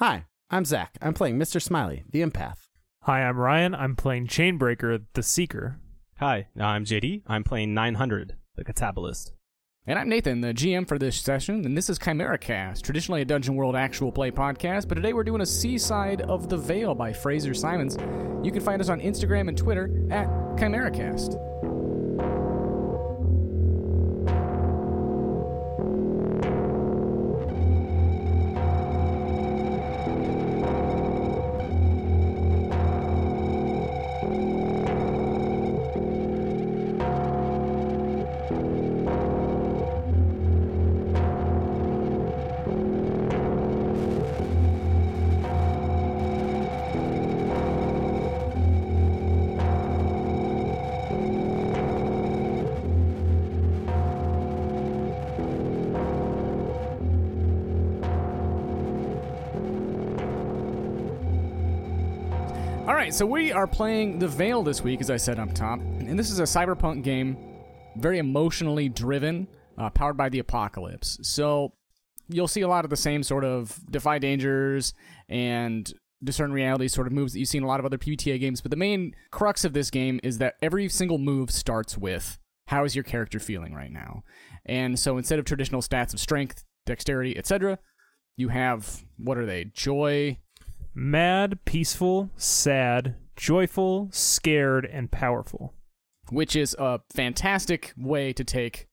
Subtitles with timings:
[0.00, 0.96] Hi, I'm Zach.
[1.02, 1.60] I'm playing Mr.
[1.60, 2.68] Smiley, the empath.
[3.02, 3.74] Hi, I'm Ryan.
[3.74, 5.78] I'm playing Chainbreaker, the Seeker.
[6.20, 7.24] Hi, I'm JD.
[7.26, 9.32] I'm playing 900, the Catabolist.
[9.86, 13.26] And I'm Nathan, the GM for this session, and this is Chimera Cast, traditionally a
[13.26, 17.12] Dungeon World actual play podcast, but today we're doing a Seaside of the Veil by
[17.12, 17.98] Fraser Simons.
[18.42, 20.90] You can find us on Instagram and Twitter at Chimera
[63.20, 66.30] so we are playing The Veil this week, as I said up top, and this
[66.30, 67.36] is a cyberpunk game,
[67.96, 71.18] very emotionally driven, uh, powered by the apocalypse.
[71.20, 71.74] So
[72.30, 74.94] you'll see a lot of the same sort of defy dangers
[75.28, 75.92] and
[76.24, 78.62] discern reality sort of moves that you see in a lot of other PBTA games.
[78.62, 82.84] But the main crux of this game is that every single move starts with how
[82.84, 84.24] is your character feeling right now,
[84.64, 87.78] and so instead of traditional stats of strength, dexterity, etc.,
[88.38, 89.64] you have what are they?
[89.66, 90.38] Joy,
[90.94, 95.74] Mad, peaceful, sad, joyful, scared, and powerful.
[96.30, 98.86] which is a fantastic way to take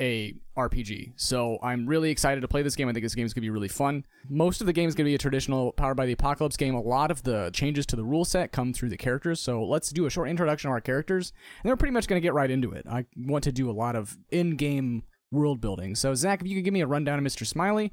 [0.00, 1.12] a RPG.
[1.16, 2.88] So I'm really excited to play this game.
[2.88, 4.04] I think this game is going to be really fun.
[4.28, 6.74] Most of the game is going to be a traditional Powered by the Apocalypse game.
[6.74, 9.40] A lot of the changes to the rule set come through the characters.
[9.40, 12.24] So let's do a short introduction of our characters, and we're pretty much going to
[12.24, 12.86] get right into it.
[12.88, 15.02] I want to do a lot of in-game
[15.32, 15.94] world building.
[15.96, 17.44] So Zach, if you could give me a rundown of Mr.
[17.44, 17.92] Smiley,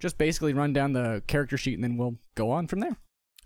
[0.00, 2.96] just basically run down the character sheet, and then we'll go on from there.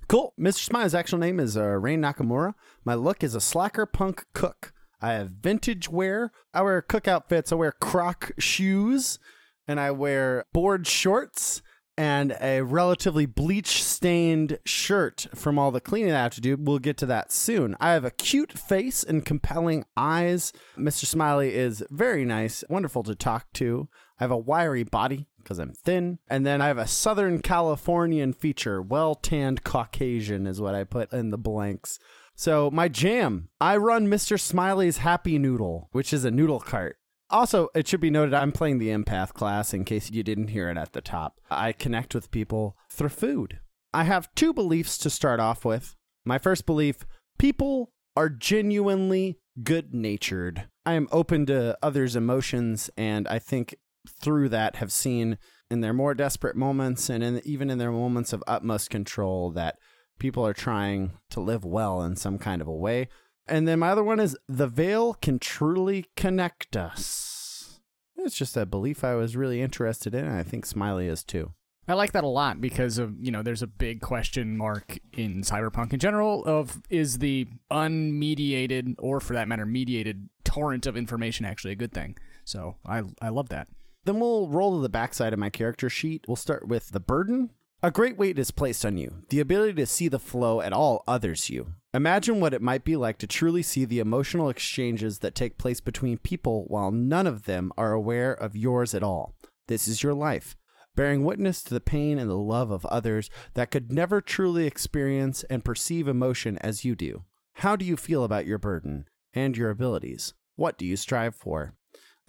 [0.08, 0.32] Cool.
[0.41, 0.64] Mr.
[0.64, 2.54] Smiley's actual name is uh, Rain Nakamura.
[2.84, 4.72] My look is a slacker punk cook.
[5.00, 6.32] I have vintage wear.
[6.54, 7.53] I wear cook outfits.
[7.53, 9.19] I wear croc shoes,
[9.66, 11.62] and I wear board shorts
[11.98, 16.56] and a relatively bleach stained shirt from all the cleaning I have to do.
[16.56, 17.75] We'll get to that soon.
[17.81, 20.53] I have a cute face and compelling eyes.
[20.78, 21.06] Mr.
[21.06, 23.88] Smiley is very nice, wonderful to talk to.
[24.19, 26.19] I have a wiry body because I'm thin.
[26.29, 28.83] And then I have a Southern Californian feature.
[28.83, 31.99] Well tanned Caucasian is what I put in the blanks.
[32.34, 34.39] So, my jam I run Mr.
[34.39, 36.99] Smiley's Happy Noodle, which is a noodle cart.
[37.31, 40.71] Also, it should be noted I'm playing the empath class in case you didn't hear
[40.71, 41.41] it at the top.
[41.50, 43.61] I connect with people through food.
[43.93, 45.95] I have two beliefs to start off with.
[46.25, 47.06] My first belief
[47.39, 50.69] people are genuinely good natured.
[50.87, 53.77] I am open to others' emotions, and I think
[54.08, 55.38] through that have seen
[55.70, 59.78] in their more desperate moments and in, even in their moments of utmost control that
[60.19, 63.08] people are trying to live well in some kind of a way.
[63.46, 67.80] And then my other one is the veil can truly connect us.
[68.16, 71.52] It's just a belief I was really interested in, and I think Smiley is too.
[71.86, 75.40] I like that a lot because of you know there's a big question mark in
[75.40, 81.46] cyberpunk in general of is the unmediated or for that matter mediated torrent of information
[81.46, 82.19] actually a good thing.
[82.44, 83.69] So I I love that.
[84.08, 86.24] Then we'll roll to the backside of my character sheet.
[86.26, 87.50] We'll start with the burden.
[87.82, 91.04] A great weight is placed on you, the ability to see the flow at all
[91.06, 91.74] others you.
[91.92, 95.82] Imagine what it might be like to truly see the emotional exchanges that take place
[95.82, 99.34] between people while none of them are aware of yours at all.
[99.66, 100.56] This is your life,
[100.96, 105.44] bearing witness to the pain and the love of others that could never truly experience
[105.50, 107.25] and perceive emotion as you do.
[107.56, 109.04] How do you feel about your burden
[109.34, 110.32] and your abilities?
[110.56, 111.75] What do you strive for?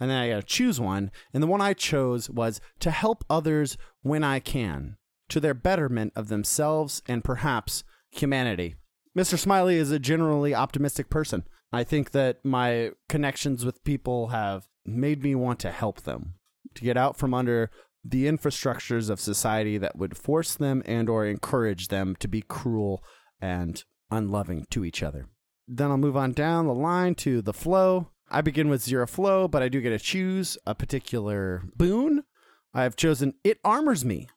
[0.00, 3.76] And then I gotta choose one, and the one I chose was to help others
[4.00, 4.96] when I can,
[5.28, 8.76] to their betterment of themselves and perhaps humanity.
[9.16, 9.38] Mr.
[9.38, 11.44] Smiley is a generally optimistic person.
[11.72, 16.34] I think that my connections with people have made me want to help them,
[16.74, 17.70] to get out from under
[18.02, 23.04] the infrastructures of society that would force them and or encourage them to be cruel
[23.40, 25.26] and unloving to each other.
[25.68, 28.08] Then I'll move on down the line to the flow.
[28.30, 32.24] I begin with zero flow, but I do get to choose a particular boon.
[32.72, 34.28] I have chosen it armors me.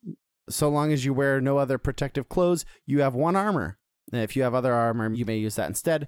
[0.49, 3.77] So long as you wear no other protective clothes, you have one armor.
[4.11, 6.07] And if you have other armor, you may use that instead.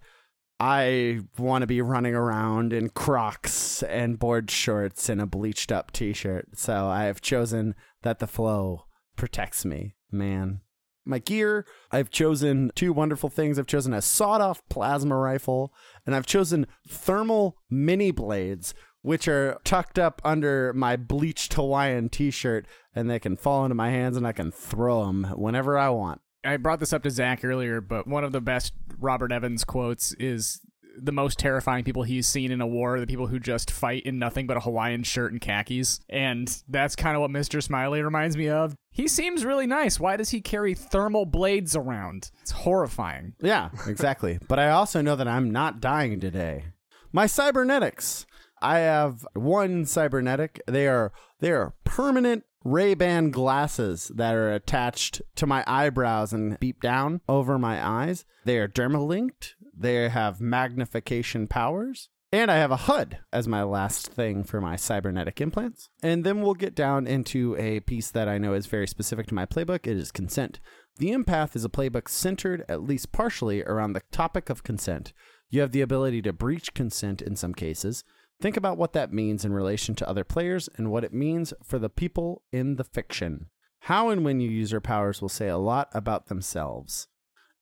[0.60, 5.92] I want to be running around in Crocs and board shorts and a bleached up
[5.92, 6.58] t shirt.
[6.58, 8.86] So I have chosen that the flow
[9.16, 10.62] protects me, man.
[11.06, 13.60] My gear, I've chosen two wonderful things.
[13.60, 15.74] I've chosen a sawed off plasma rifle,
[16.06, 22.66] and I've chosen thermal mini blades, which are tucked up under my bleached Hawaiian t-shirt,
[22.96, 26.22] and they can fall into my hands, and I can throw them whenever I want.
[26.44, 30.14] I brought this up to Zach earlier, but one of the best Robert Evans quotes
[30.14, 30.62] is
[30.98, 34.04] the most terrifying people he's seen in a war are the people who just fight
[34.04, 36.00] in nothing but a Hawaiian shirt and khakis.
[36.10, 37.62] And that's kind of what Mr.
[37.62, 38.76] Smiley reminds me of.
[38.92, 40.00] He seems really nice.
[40.00, 42.32] Why does he carry thermal blades around?
[42.42, 43.34] It's horrifying.
[43.42, 44.40] Yeah, exactly.
[44.48, 46.66] but I also know that I'm not dying today.
[47.12, 48.26] My cybernetics.
[48.62, 50.62] I have one cybernetic.
[50.66, 56.82] They are they are permanent Ray-Ban glasses that are attached to my eyebrows and beep
[56.82, 58.26] down over my eyes.
[58.44, 59.54] They are dermalinked.
[59.78, 62.10] They have magnification powers.
[62.32, 65.90] And I have a HUD as my last thing for my cybernetic implants.
[66.04, 69.34] And then we'll get down into a piece that I know is very specific to
[69.34, 69.88] my playbook.
[69.88, 70.60] It is consent.
[70.98, 75.14] The Empath is a playbook centered, at least partially, around the topic of consent.
[75.50, 78.04] You have the ability to breach consent in some cases.
[78.42, 81.80] Think about what that means in relation to other players and what it means for
[81.80, 83.48] the people in the fiction.
[83.82, 87.08] How and when you use your powers will say a lot about themselves.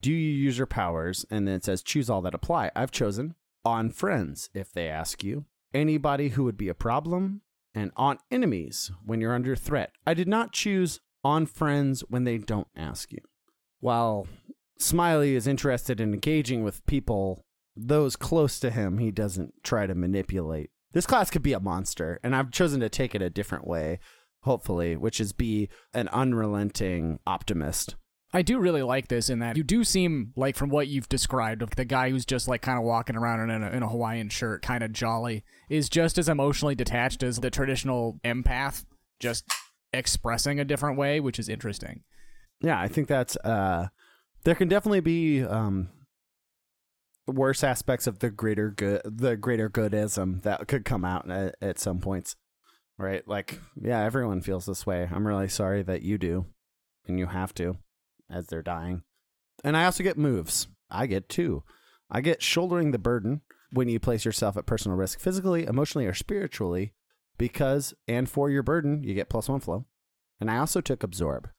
[0.04, 1.26] Do you use your powers?
[1.32, 2.72] And then it says choose all that apply.
[2.76, 7.40] I've chosen on friends if they ask you, anybody who would be a problem,
[7.74, 9.94] and on enemies when you're under threat.
[10.06, 13.22] I did not choose on friends when they don't ask you.
[13.80, 14.28] While
[14.78, 19.96] Smiley is interested in engaging with people those close to him, he doesn't try to
[19.96, 20.70] manipulate.
[20.92, 24.00] This class could be a monster, and I've chosen to take it a different way,
[24.42, 27.96] hopefully, which is be an unrelenting optimist.
[28.34, 31.62] I do really like this in that you do seem like, from what you've described,
[31.62, 34.30] of the guy who's just like kind of walking around in a, in a Hawaiian
[34.30, 38.86] shirt, kind of jolly, is just as emotionally detached as the traditional empath,
[39.20, 39.46] just
[39.94, 42.02] expressing a different way, which is interesting.
[42.60, 43.90] Yeah, I think that's uh
[44.44, 45.90] there can definitely be um
[47.28, 51.80] worse aspects of the greater good the greater goodism that could come out at, at
[51.80, 52.36] some points.
[52.98, 53.28] Right?
[53.28, 55.10] Like, yeah, everyone feels this way.
[55.12, 56.46] I'm really sorry that you do.
[57.08, 57.78] And you have to
[58.34, 59.04] as they're dying.
[59.64, 60.68] And I also get moves.
[60.90, 61.64] I get two.
[62.10, 63.42] I get shouldering the burden
[63.72, 66.94] when you place yourself at personal risk physically, emotionally, or spiritually
[67.38, 69.86] because and for your burden, you get plus one flow.
[70.40, 71.50] And I also took absorb.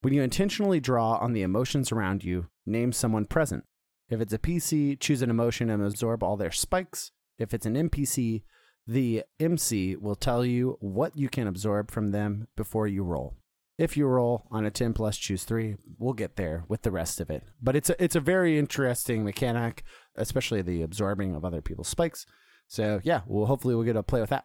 [0.00, 3.64] When you intentionally draw on the emotions around you, name someone present.
[4.08, 7.10] If it's a PC, choose an emotion and absorb all their spikes.
[7.38, 8.42] If it's an NPC,
[8.86, 13.36] the MC will tell you what you can absorb from them before you roll.
[13.76, 15.76] If you roll on a 10 plus, choose three.
[15.98, 17.42] We'll get there with the rest of it.
[17.60, 19.82] But it's a, it's a very interesting mechanic,
[20.16, 22.24] especially the absorbing of other people's spikes.
[22.68, 24.44] So yeah, well, hopefully we'll get to play with that.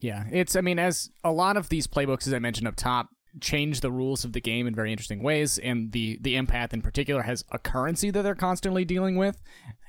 [0.00, 3.08] Yeah, it's, I mean, as a lot of these playbooks, as I mentioned up top,
[3.40, 6.82] change the rules of the game in very interesting ways, and the, the empath in
[6.82, 9.42] particular has a currency that they're constantly dealing with.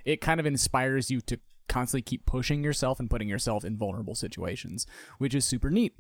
[0.03, 4.15] It kind of inspires you to constantly keep pushing yourself and putting yourself in vulnerable
[4.15, 4.85] situations,
[5.17, 5.93] which is super neat.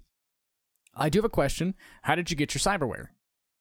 [0.95, 1.75] I do have a question.
[2.03, 3.07] How did you get your cyberware?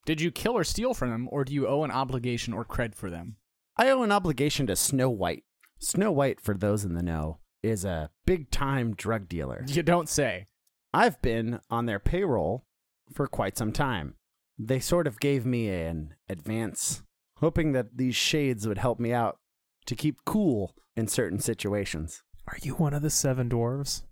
[0.06, 2.94] Did you kill or steal from them, or do you owe an obligation or cred
[2.94, 3.36] for them?
[3.76, 5.44] I owe an obligation to Snow White.
[5.78, 9.64] Snow White, for those in the know, is a big time drug dealer.
[9.66, 10.46] You don't say.
[10.92, 12.64] I've been on their payroll
[13.12, 14.14] for quite some time.
[14.58, 17.02] They sort of gave me an advance,
[17.38, 19.38] hoping that these shades would help me out
[19.86, 22.22] to keep cool in certain situations.
[22.46, 24.02] Are you one of the seven dwarves?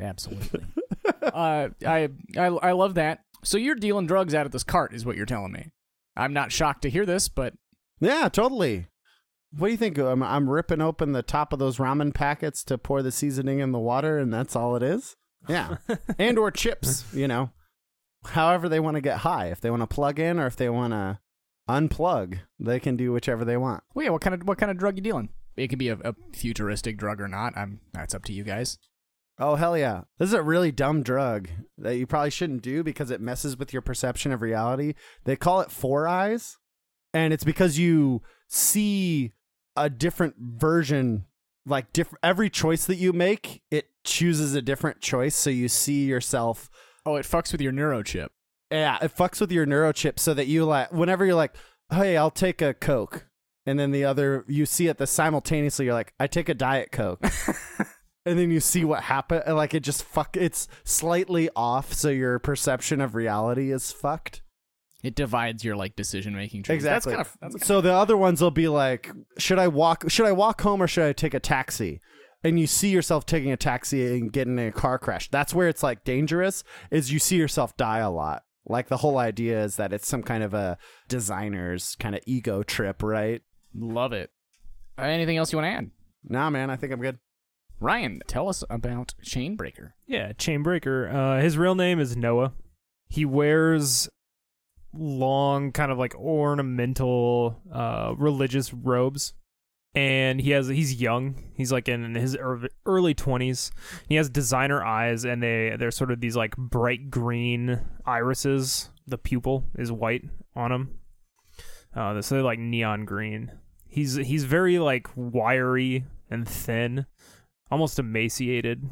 [0.00, 0.64] Absolutely.
[1.26, 3.20] uh, I, I I love that.
[3.42, 5.70] So you're dealing drugs out of this cart, is what you're telling me.
[6.16, 7.54] I'm not shocked to hear this, but
[8.00, 8.86] Yeah, totally.
[9.56, 9.98] What do you think?
[9.98, 13.72] I'm, I'm ripping open the top of those ramen packets to pour the seasoning in
[13.72, 15.16] the water, and that's all it is.
[15.48, 15.76] Yeah,
[16.18, 17.04] and or chips.
[17.14, 17.50] You know,
[18.26, 19.46] however they want to get high.
[19.46, 21.18] If they want to plug in or if they want to
[21.68, 23.82] unplug, they can do whichever they want.
[23.94, 24.10] well, yeah.
[24.10, 25.28] What kind of what kind of drug you dealing?
[25.56, 27.56] It could be a, a futuristic drug or not.
[27.56, 28.78] I'm that's up to you guys.
[29.38, 30.02] Oh hell yeah!
[30.18, 33.72] This is a really dumb drug that you probably shouldn't do because it messes with
[33.72, 34.94] your perception of reality.
[35.24, 36.58] They call it Four Eyes,
[37.12, 39.32] and it's because you see
[39.76, 41.26] a different version.
[41.66, 46.04] Like different, every choice that you make, it chooses a different choice, so you see
[46.04, 46.68] yourself.
[47.06, 48.28] Oh, it fucks with your neurochip.
[48.70, 51.56] Yeah, it fucks with your neurochip, so that you like whenever you're like,
[51.90, 53.26] "Hey, I'll take a Coke,"
[53.66, 55.86] and then the other you see it the simultaneously.
[55.86, 57.24] You're like, "I take a Diet Coke."
[58.26, 62.38] and then you see what happened like it just fuck it's slightly off so your
[62.38, 64.42] perception of reality is fucked.
[65.02, 66.76] It divides your like decision making trees.
[66.76, 67.14] exactly.
[67.14, 70.26] That's kind of that's so the other ones will be like should i walk should
[70.26, 72.00] i walk home or should i take a taxi?
[72.42, 75.30] And you see yourself taking a taxi and getting in a car crash.
[75.30, 78.44] That's where it's like dangerous is you see yourself die a lot.
[78.66, 80.78] Like the whole idea is that it's some kind of a
[81.08, 83.42] designer's kind of ego trip right?
[83.74, 84.30] Love it.
[84.98, 85.90] Uh, anything else you want to add?
[86.26, 87.18] nah man i think i'm good
[87.80, 89.92] Ryan, tell us about Chainbreaker.
[90.06, 91.12] Yeah, Chainbreaker.
[91.12, 92.52] Uh, his real name is Noah.
[93.08, 94.08] He wears
[94.92, 99.34] long, kind of like ornamental, uh, religious robes,
[99.94, 101.52] and he has he's young.
[101.54, 102.36] He's like in his
[102.86, 103.70] early twenties.
[104.08, 108.90] He has designer eyes, and they they're sort of these like bright green irises.
[109.06, 110.24] The pupil is white
[110.56, 110.98] on him,
[111.94, 113.52] uh, so they're like neon green.
[113.86, 117.06] He's he's very like wiry and thin,
[117.74, 118.88] almost emaciated.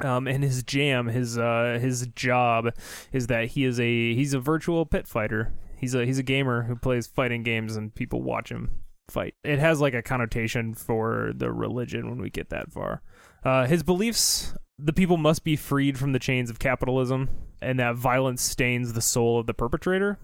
[0.00, 2.74] Um, and his jam, his uh, his job,
[3.12, 5.54] is that he is a he's a virtual pit fighter.
[5.78, 8.70] He's a he's a gamer who plays fighting games, and people watch him
[9.08, 9.34] fight.
[9.42, 13.02] It has like a connotation for the religion when we get that far.
[13.42, 17.30] Uh, his beliefs: the people must be freed from the chains of capitalism,
[17.62, 20.18] and that violence stains the soul of the perpetrator.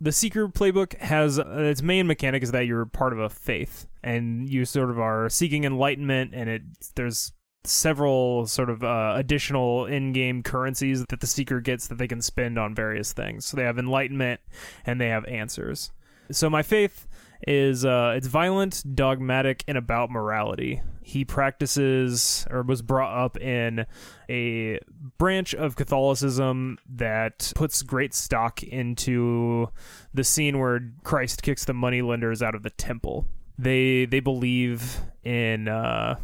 [0.00, 3.86] The Seeker playbook has uh, its main mechanic is that you're part of a faith,
[4.02, 6.62] and you sort of are seeking enlightenment, and it
[6.94, 7.32] there's
[7.64, 12.58] several sort of uh, additional in-game currencies that the seeker gets that they can spend
[12.58, 13.44] on various things.
[13.44, 14.40] So they have enlightenment
[14.86, 15.90] and they have answers.
[16.30, 17.06] So my faith
[17.46, 20.82] is uh, it's violent, dogmatic, and about morality.
[21.02, 23.86] He practices or was brought up in
[24.28, 24.78] a
[25.16, 29.68] branch of Catholicism that puts great stock into
[30.12, 33.26] the scene where Christ kicks the moneylenders out of the temple.
[33.56, 36.16] They they believe in uh,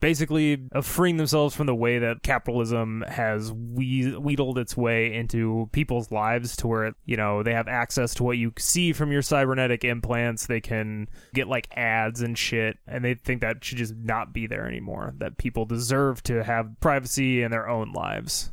[0.00, 6.10] basically freeing themselves from the way that capitalism has we- wheedled its way into people's
[6.10, 9.84] lives to where you know they have access to what you see from your cybernetic
[9.84, 14.32] implants they can get like ads and shit and they think that should just not
[14.32, 18.52] be there anymore that people deserve to have privacy in their own lives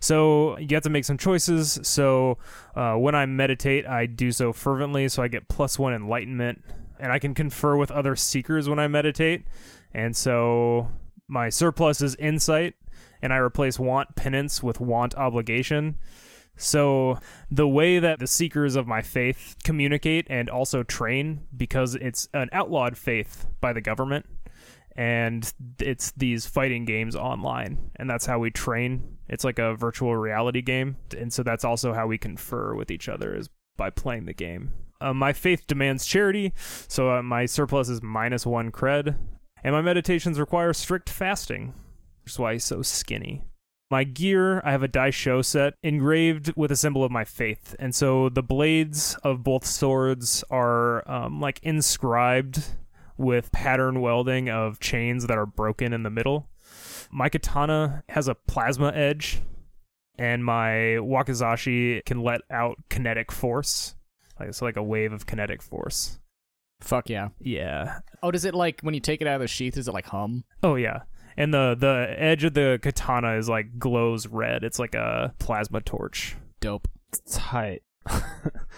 [0.00, 1.80] so you have to make some choices.
[1.82, 2.38] So
[2.76, 6.62] uh, when I meditate, I do so fervently, so I get plus one enlightenment,
[7.00, 9.44] and I can confer with other seekers when I meditate.
[9.92, 10.90] And so
[11.28, 12.74] my surplus is insight,
[13.22, 15.98] and I replace want penance with want obligation.
[16.56, 17.18] So
[17.50, 22.48] the way that the seekers of my faith communicate and also train, because it's an
[22.52, 24.26] outlawed faith by the government,
[24.96, 29.18] and it's these fighting games online, and that's how we train.
[29.28, 33.08] It's like a virtual reality game, and so that's also how we confer with each
[33.08, 34.72] other is by playing the game.
[35.00, 36.52] Uh, my faith demands charity,
[36.88, 39.16] so uh, my surplus is minus one cred,
[39.62, 41.74] and my meditations require strict fasting.
[42.24, 43.44] That's why he's so skinny.
[43.90, 47.74] My gear, I have a daisho set engraved with a symbol of my faith.
[47.78, 52.62] And so the blades of both swords are um, like inscribed
[53.16, 56.50] with pattern welding of chains that are broken in the middle.
[57.10, 59.40] My katana has a plasma edge,
[60.18, 63.94] and my wakizashi can let out kinetic force.
[64.38, 66.18] Like it's like a wave of kinetic force.
[66.80, 67.28] Fuck yeah.
[67.40, 68.00] Yeah.
[68.22, 69.74] Oh, does it like when you take it out of the sheath?
[69.74, 70.44] Does it like hum?
[70.62, 71.02] Oh yeah.
[71.36, 74.64] And the the edge of the katana is like glows red.
[74.64, 76.36] It's like a plasma torch.
[76.60, 76.88] Dope.
[77.30, 77.82] Tight.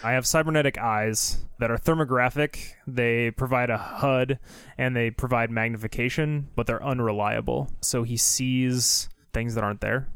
[0.03, 2.73] I have cybernetic eyes that are thermographic.
[2.87, 4.39] They provide a HUD
[4.77, 7.71] and they provide magnification, but they're unreliable.
[7.81, 10.09] So he sees things that aren't there.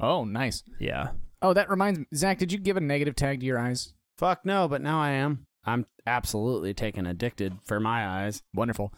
[0.00, 0.62] Oh, nice.
[0.80, 1.10] Yeah.
[1.42, 2.06] Oh, that reminds me.
[2.14, 3.94] Zach, did you give a negative tag to your eyes?
[4.18, 5.45] Fuck no, but now I am.
[5.66, 8.42] I'm absolutely taken addicted for my eyes.
[8.54, 8.92] Wonderful.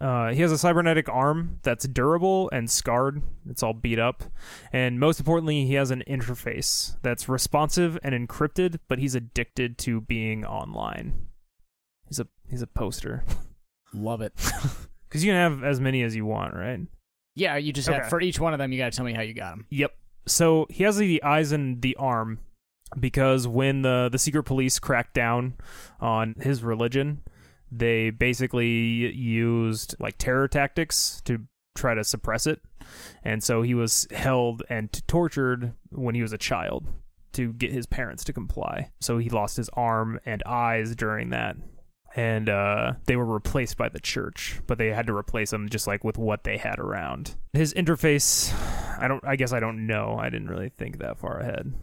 [0.00, 3.22] Uh, he has a cybernetic arm that's durable and scarred.
[3.48, 4.24] It's all beat up.
[4.72, 10.00] And most importantly, he has an interface that's responsive and encrypted, but he's addicted to
[10.00, 11.26] being online.
[12.08, 13.24] He's a he's a poster.
[13.92, 14.32] Love it.
[15.08, 16.80] Because you can have as many as you want, right?
[17.36, 17.98] Yeah, you just Okay.
[17.98, 18.72] have for each one of them.
[18.72, 19.66] You got to tell me how you got them.
[19.70, 19.92] Yep.
[20.26, 22.40] So he has the eyes and the arm
[22.98, 25.54] because when the the secret police cracked down
[26.00, 27.22] on his religion,
[27.70, 31.40] they basically used like terror tactics to
[31.74, 32.60] try to suppress it.
[33.22, 36.86] And so he was held and tortured when he was a child
[37.32, 38.90] to get his parents to comply.
[39.00, 41.56] So he lost his arm and eyes during that.
[42.16, 45.88] And uh, they were replaced by the church, but they had to replace them just
[45.88, 47.34] like with what they had around.
[47.52, 48.54] His interface,
[49.00, 49.24] I don't.
[49.26, 50.16] I guess I don't know.
[50.16, 51.74] I didn't really think that far ahead.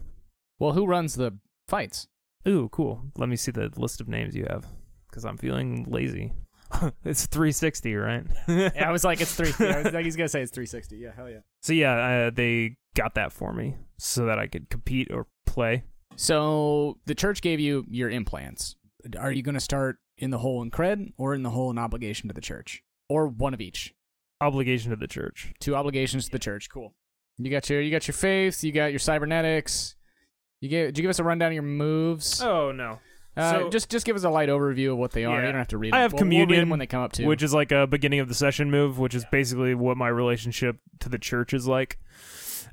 [0.62, 2.08] Well, who runs the fights?
[2.48, 3.01] Ooh, cool.
[3.18, 4.68] Let me see the list of names you have,
[5.10, 6.34] because I'm feeling lazy.
[7.03, 8.24] it's 360, right?
[8.48, 9.51] yeah, I was like, it's three.
[9.68, 10.98] I was like, he's gonna say it's 360.
[10.98, 11.39] Yeah, hell yeah.
[11.63, 15.84] So yeah, uh, they got that for me so that I could compete or play.
[16.15, 18.75] So the church gave you your implants.
[19.18, 22.27] Are you gonna start in the hole in cred or in the hole in obligation
[22.27, 23.96] to the church, or one of each?
[24.39, 25.56] Obligation to the church.
[25.60, 26.70] Two obligations to the church.
[26.70, 26.94] Cool.
[27.39, 28.63] You got your you got your faith.
[28.63, 29.96] You got your cybernetics.
[30.62, 30.88] You gave.
[30.88, 32.41] Did you give us a rundown of your moves?
[32.41, 33.00] Oh no.
[33.36, 35.36] Uh, So- just just give us a light overview of what they are.
[35.39, 35.48] Yeah.
[35.48, 35.89] You don't have to read.
[35.89, 35.96] It.
[35.96, 37.25] I have We'll- we'll read them communion, when they come up too.
[37.27, 40.77] which is like a beginning of the session move, which is basically what my relationship
[41.00, 41.98] to the church is like.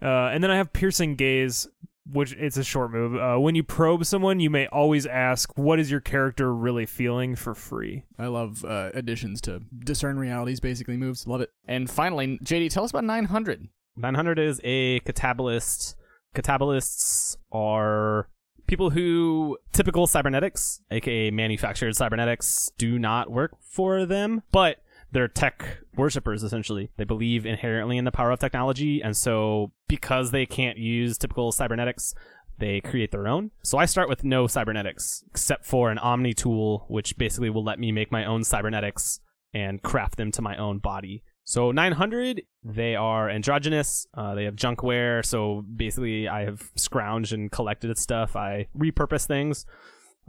[0.02, 1.66] Uh, and then I have piercing gaze,
[2.10, 3.16] which it's a short move.
[3.16, 7.34] Uh, when you probe someone, you may always ask, "What is your character really feeling?"
[7.36, 8.04] for free.
[8.18, 10.60] I love uh, additions to discern realities.
[10.60, 11.26] Basically, moves.
[11.26, 11.50] Love it.
[11.66, 13.68] And finally, JD, tell us about 900.
[13.96, 15.94] 900 is a catabolist.
[16.34, 18.28] Catabolists are
[18.66, 24.76] people who typical cybernetics, aka manufactured cybernetics, do not work for them, but
[25.10, 26.90] they're tech worshippers essentially.
[26.96, 31.50] They believe inherently in the power of technology, and so because they can't use typical
[31.50, 32.14] cybernetics,
[32.58, 33.50] they create their own.
[33.62, 37.78] So I start with no cybernetics, except for an Omni tool, which basically will let
[37.78, 39.20] me make my own cybernetics
[39.54, 41.22] and craft them to my own body.
[41.48, 44.06] So 900, they are androgynous.
[44.12, 45.22] Uh, they have junk wear.
[45.22, 48.36] So basically, I have scrounged and collected stuff.
[48.36, 49.64] I repurpose things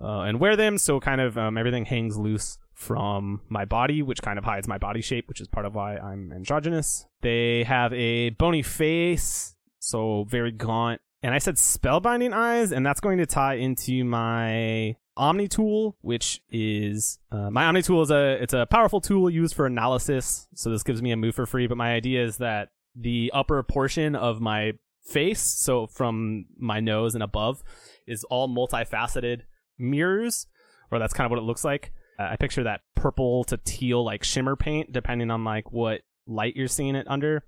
[0.02, 0.78] uh, and wear them.
[0.78, 4.78] So kind of um, everything hangs loose from my body, which kind of hides my
[4.78, 7.06] body shape, which is part of why I'm androgynous.
[7.20, 11.02] They have a bony face, so very gaunt.
[11.22, 16.42] And I said spellbinding eyes, and that's going to tie into my Omni tool, which
[16.50, 20.48] is uh, my Omni tool is a it's a powerful tool used for analysis.
[20.56, 21.68] So this gives me a move for free.
[21.68, 24.74] But my idea is that the upper portion of my
[25.04, 27.62] face, so from my nose and above,
[28.08, 29.42] is all multifaceted
[29.78, 30.48] mirrors,
[30.90, 31.92] or that's kind of what it looks like.
[32.18, 36.56] Uh, I picture that purple to teal like shimmer paint, depending on like what light
[36.56, 37.44] you're seeing it under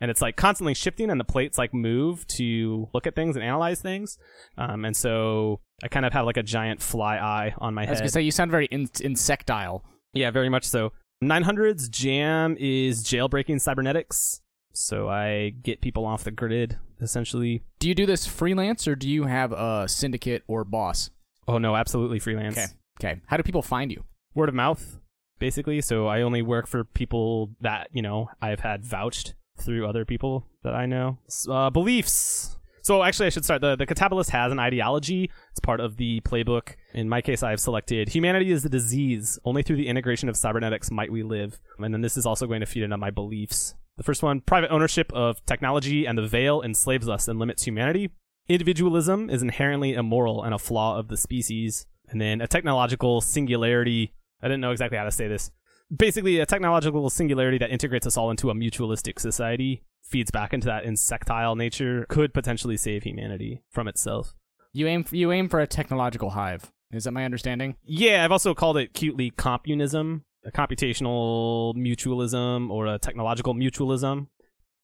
[0.00, 3.44] and it's like constantly shifting and the plates like move to look at things and
[3.44, 4.18] analyze things
[4.58, 7.84] um, and so i kind of have like a giant fly eye on my I
[7.90, 9.82] was head gonna say you sound very in- insectile.
[10.14, 14.40] yeah very much so 900's jam is jailbreaking cybernetics
[14.72, 19.08] so i get people off the grid essentially Do you do this freelance or do
[19.08, 21.10] you have a syndicate or boss?
[21.48, 22.66] oh no absolutely freelance Okay.
[23.02, 23.20] Okay.
[23.28, 24.04] How do people find you?
[24.34, 24.98] word of mouth
[25.40, 30.04] basically so i only work for people that you know i've had vouched through other
[30.04, 31.18] people that i know.
[31.48, 32.56] Uh, beliefs.
[32.82, 33.60] So actually i should start.
[33.60, 35.30] The, the catabolist has an ideology.
[35.50, 36.74] It's part of the playbook.
[36.94, 39.38] In my case i've selected humanity is the disease.
[39.44, 41.60] Only through the integration of cybernetics might we live.
[41.78, 43.74] And then this is also going to feed into my beliefs.
[43.96, 48.10] The first one private ownership of technology and the veil enslaves us and limits humanity.
[48.48, 51.86] Individualism is inherently immoral and a flaw of the species.
[52.08, 54.14] And then a technological singularity.
[54.42, 55.50] I didn't know exactly how to say this.
[55.94, 60.66] Basically, a technological singularity that integrates us all into a mutualistic society feeds back into
[60.66, 64.34] that insectile nature could potentially save humanity from itself.
[64.72, 66.70] You aim for, you aim for a technological hive.
[66.92, 67.76] Is that my understanding?
[67.84, 74.28] Yeah, I've also called it cutely compunism, a computational mutualism, or a technological mutualism.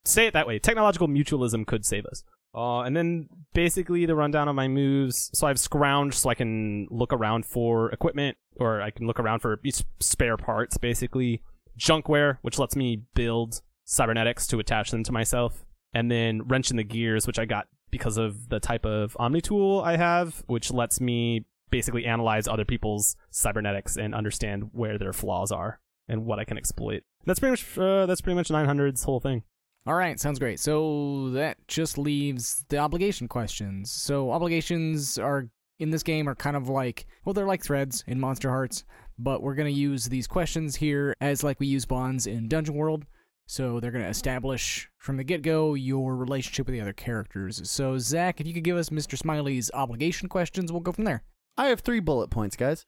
[0.04, 0.58] Say it that way.
[0.58, 2.24] Technological mutualism could save us.
[2.56, 5.30] Uh, and then basically the rundown of my moves.
[5.34, 9.40] So I've scrounged so I can look around for equipment, or I can look around
[9.40, 9.60] for
[10.00, 11.42] spare parts, basically.
[11.78, 15.64] Junkware, which lets me build cybernetics to attach them to myself.
[15.92, 19.42] And then wrench in the gears, which I got because of the type of Omni
[19.42, 25.12] tool I have, which lets me basically analyze other people's cybernetics and understand where their
[25.12, 27.02] flaws are and what I can exploit.
[27.24, 29.42] That's pretty much uh, that's pretty much 900's whole thing.
[29.86, 30.58] All right, sounds great.
[30.58, 33.90] So that just leaves the obligation questions.
[33.90, 38.18] So obligations are in this game are kind of like well, they're like threads in
[38.18, 38.82] Monsterhearts,
[39.16, 43.06] but we're gonna use these questions here as like we use bonds in Dungeon World.
[43.46, 47.70] So they're gonna establish from the get go your relationship with the other characters.
[47.70, 49.16] So Zach, if you could give us Mr.
[49.16, 51.22] Smiley's obligation questions, we'll go from there.
[51.56, 52.84] I have three bullet points, guys.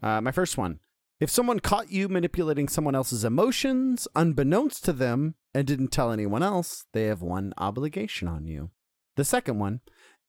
[0.00, 0.78] Uh, my first one.
[1.22, 6.42] If someone caught you manipulating someone else's emotions unbeknownst to them and didn't tell anyone
[6.42, 8.70] else, they have one obligation on you.
[9.14, 9.82] The second one.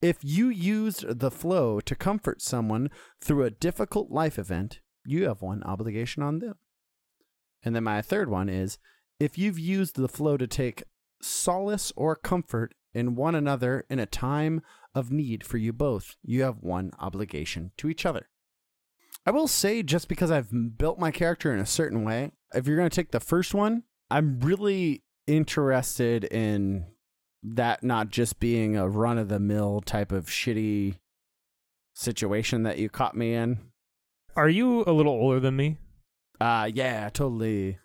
[0.04, 5.42] If you used the flow to comfort someone through a difficult life event, you have
[5.42, 6.58] one obligation on them.
[7.64, 8.78] And then my third one is
[9.20, 10.84] if you've used the flow to take
[11.20, 14.62] solace or comfort in one another in a time
[14.94, 18.30] of need for you both, you have one obligation to each other.
[19.26, 22.78] I will say, just because I've built my character in a certain way, if you're
[22.78, 26.86] going to take the first one, I'm really interested in
[27.44, 30.96] that not just being a run of the mill type of shitty
[31.94, 33.60] situation that you caught me in.
[34.36, 35.78] Are you a little older than me?
[36.42, 37.78] Uh, yeah, totally.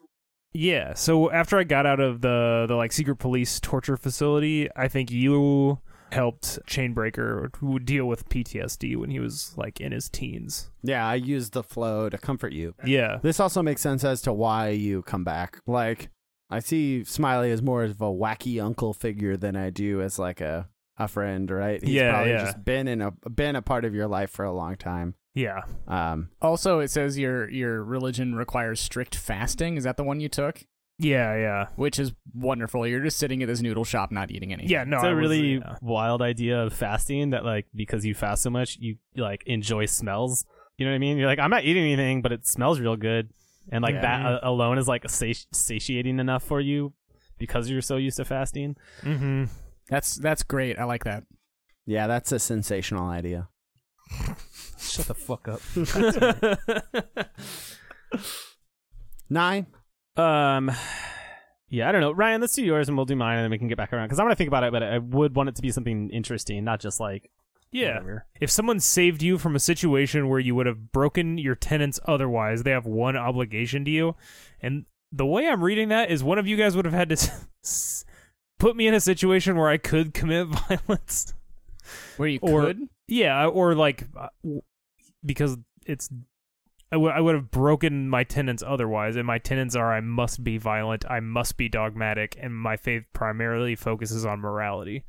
[0.53, 0.95] Yeah.
[0.95, 5.11] So after I got out of the the like secret police torture facility, I think
[5.11, 5.79] you
[6.13, 10.71] helped Chainbreaker deal with PTSD when he was like in his teens.
[10.83, 12.75] Yeah, I used the flow to comfort you.
[12.85, 13.19] Yeah.
[13.23, 15.61] This also makes sense as to why you come back.
[15.67, 16.11] Like,
[16.51, 20.41] I see Smiley as more of a wacky uncle figure than I do as like
[20.41, 20.69] a
[21.01, 21.81] a friend, right?
[21.81, 22.45] He's Yeah, probably yeah.
[22.45, 25.15] just been in a been a part of your life for a long time.
[25.35, 25.61] Yeah.
[25.87, 29.77] Um, Also, it says your your religion requires strict fasting.
[29.77, 30.65] Is that the one you took?
[31.01, 31.67] Yeah, yeah.
[31.77, 32.85] Which is wonderful.
[32.87, 34.71] You're just sitting at this noodle shop, not eating anything.
[34.71, 34.97] Yeah, no.
[34.97, 35.77] it's I a was- really yeah.
[35.81, 40.45] wild idea of fasting that like because you fast so much you like enjoy smells
[40.77, 42.95] you know what i mean you're like i'm not eating anything but it smells real
[42.97, 43.31] good
[43.73, 44.01] and like Yeah.
[44.03, 46.93] that uh, alone is like sati- satiating enough for you
[47.39, 49.45] because you're so used to fasting Mm-hmm.
[49.89, 50.79] That's that's great.
[50.79, 51.25] I like that.
[51.87, 53.49] yeah, that's a sensational idea.
[54.79, 55.61] shut the fuck up
[59.31, 59.67] Nine.
[60.19, 60.71] Um
[61.69, 63.59] yeah i don't know ryan let's do yours and we'll do mine and then we
[63.59, 65.55] can get back around because i'm gonna think about it but i would want it
[65.55, 67.31] to be something interesting not just like
[67.71, 67.89] yeah.
[67.97, 68.25] whatever.
[68.41, 72.63] If someone saved you from a situation where you would have broken your tenants otherwise,
[72.63, 74.17] they have one obligation to you.
[74.63, 77.13] And the way I'm reading that is one of you guys would have had to
[77.13, 78.05] s- s-
[78.59, 81.35] put me in a situation where I could commit violence.
[82.17, 82.89] Where you Or- could.
[83.07, 84.29] Yeah, or like uh,
[85.23, 86.09] because it's
[86.91, 91.05] I would have broken my tenets otherwise, and my tenets are I must be violent,
[91.09, 95.05] I must be dogmatic, and my faith primarily focuses on morality.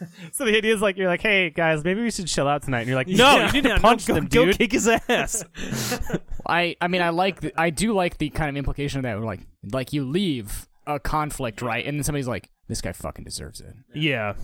[0.32, 2.80] so the idea is like you're like hey guys maybe we should chill out tonight
[2.80, 4.72] and you're like no Yeah, you need yeah, to punch no, them dude Go kick
[4.72, 5.44] his ass.
[6.48, 9.14] I I mean I like the, I do like the kind of implication of that.
[9.14, 9.40] Where like
[9.72, 13.74] like you leave a conflict right, and then somebody's like, this guy fucking deserves it.
[13.94, 14.34] yeah,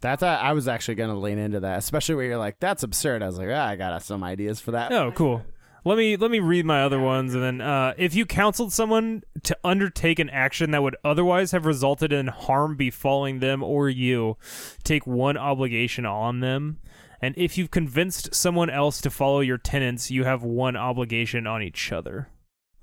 [0.00, 2.82] That's a, I was actually going to lean into that, especially where you're like, "That's
[2.84, 5.44] absurd." I was like, ah, "I got some ideas for that." Oh, cool.
[5.84, 9.22] Let me let me read my other ones, and then uh, if you counseled someone
[9.44, 14.36] to undertake an action that would otherwise have resulted in harm befalling them or you,
[14.82, 16.78] take one obligation on them.
[17.20, 21.62] And if you've convinced someone else to follow your tenets, you have one obligation on
[21.62, 22.28] each other.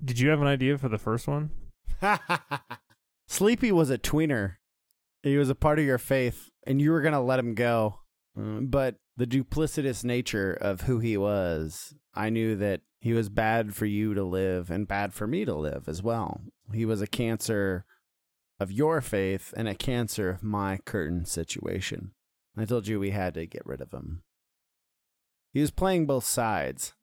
[0.04, 1.52] Did you have an idea for the first one?
[3.28, 4.56] Sleepy was a tweener.
[5.24, 8.00] He was a part of your faith, and you were to let him go.
[8.38, 13.76] Mm, But the duplicitous nature of who he was, I knew that he was bad
[13.76, 16.42] for you to live and bad for me to live as well.
[16.74, 17.86] He was a cancer
[18.60, 22.12] of your faith and a cancer of my curtain situation.
[22.58, 24.24] I told you we had to get rid of him.
[25.54, 26.94] He was playing both sides,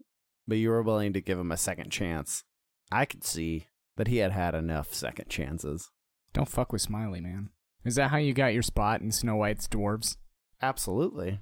[0.47, 2.45] but you were willing to give him a second chance.
[2.91, 5.91] I could see that he had had enough second chances.
[6.33, 7.51] Don't fuck with Smiley, man.
[7.85, 10.17] Is that how you got your spot in Snow White's dwarves?
[10.61, 11.41] Absolutely.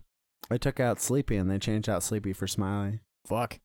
[0.50, 3.00] I took out Sleepy and they changed out Sleepy for Smiley.
[3.26, 3.60] Fuck.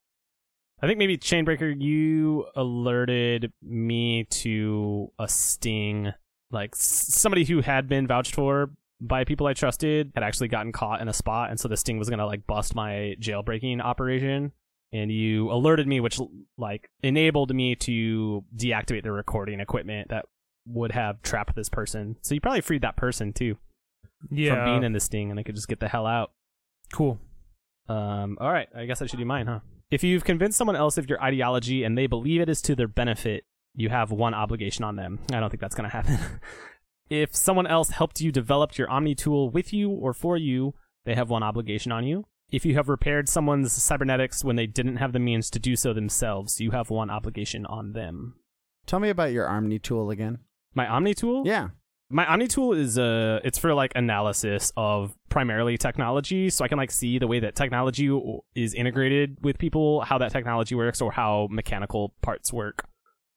[0.82, 6.14] I think maybe Chainbreaker, you alerted me to a sting.
[6.52, 8.72] Like s- somebody who had been vouched for
[9.02, 11.98] by people I trusted had actually gotten caught in a spot, and so the sting
[11.98, 14.52] was gonna like bust my jailbreaking operation.
[14.94, 16.20] And you alerted me, which
[16.58, 20.26] like enabled me to deactivate the recording equipment that
[20.68, 22.18] would have trapped this person.
[22.22, 23.58] So you probably freed that person too
[24.30, 24.56] Yeah.
[24.56, 26.32] from being in the sting, and I could just get the hell out.
[26.96, 27.20] Cool.
[27.88, 29.60] Um, all right, I guess I should do mine, huh?
[29.92, 32.88] If you've convinced someone else of your ideology and they believe it is to their
[32.88, 35.20] benefit, you have one obligation on them.
[35.32, 36.18] I don't think that's going to happen.
[37.10, 40.74] if someone else helped you develop your Omni tool with you or for you,
[41.06, 42.26] they have one obligation on you.
[42.52, 45.94] If you have repaired someone's cybernetics when they didn't have the means to do so
[45.94, 48.36] themselves, you have one obligation on them.
[48.86, 50.40] Tell me about your Omni tool again.
[50.74, 51.44] My Omni tool?
[51.46, 51.70] Yeah.
[52.10, 56.78] My Omni tool is uh it's for like analysis of primarily technology, so I can
[56.78, 58.10] like see the way that technology
[58.54, 62.88] is integrated with people, how that technology works, or how mechanical parts work.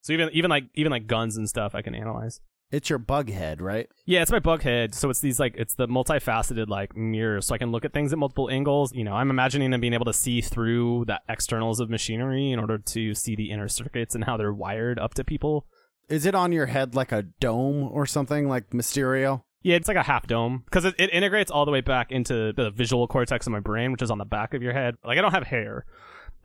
[0.02, 2.40] So even even like even like guns and stuff, I can analyze.
[2.70, 3.88] It's your bug head, right?
[4.04, 4.94] Yeah, it's my bug head.
[4.94, 8.12] So it's these like it's the multifaceted like mirrors, so I can look at things
[8.12, 8.92] at multiple angles.
[8.92, 12.58] You know, I'm imagining them being able to see through the externals of machinery in
[12.58, 15.66] order to see the inner circuits and how they're wired up to people.
[16.08, 19.42] Is it on your head like a dome or something like Mysterio?
[19.62, 22.52] Yeah, it's like a half dome because it, it integrates all the way back into
[22.52, 24.96] the visual cortex of my brain, which is on the back of your head.
[25.04, 25.84] Like I don't have hair,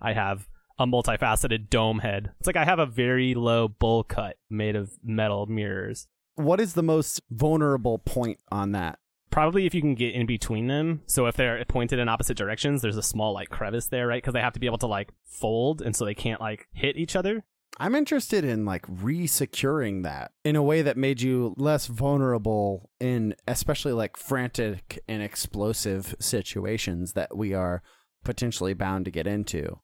[0.01, 2.31] I have a multifaceted dome head.
[2.39, 6.07] It's like I have a very low bowl cut made of metal mirrors.
[6.35, 8.99] What is the most vulnerable point on that?
[9.29, 11.01] Probably if you can get in between them.
[11.05, 14.21] So if they're pointed in opposite directions, there's a small like crevice there, right?
[14.21, 16.97] Because they have to be able to like fold, and so they can't like hit
[16.97, 17.43] each other.
[17.79, 23.35] I'm interested in like re-securing that in a way that made you less vulnerable in
[23.47, 27.81] especially like frantic and explosive situations that we are
[28.23, 29.79] potentially bound to get into.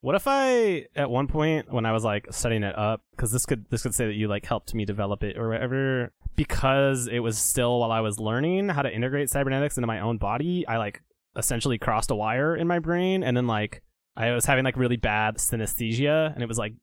[0.00, 3.44] What if I, at one point, when I was like setting it up, because this
[3.44, 7.18] could this could say that you like helped me develop it or whatever, because it
[7.20, 10.76] was still while I was learning how to integrate cybernetics into my own body, I
[10.76, 11.02] like
[11.36, 13.82] essentially crossed a wire in my brain, and then like
[14.16, 16.74] I was having like really bad synesthesia, and it was like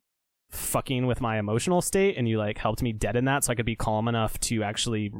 [0.53, 3.65] fucking with my emotional state, and you like helped me deaden that so I could
[3.65, 5.11] be calm enough to actually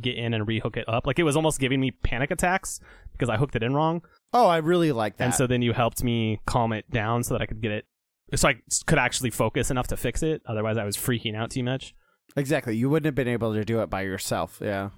[0.00, 1.06] get in and rehook it up.
[1.06, 2.80] Like it was almost giving me panic attacks
[3.12, 4.02] because I hooked it in wrong.
[4.32, 5.24] Oh, I really like that.
[5.24, 7.86] and so then you helped me calm it down so that I could get it,
[8.34, 10.42] so I could actually focus enough to fix it.
[10.46, 11.94] Otherwise, I was freaking out too much.
[12.36, 14.60] exactly, you wouldn't have been able to do it by yourself.
[14.62, 14.90] Yeah.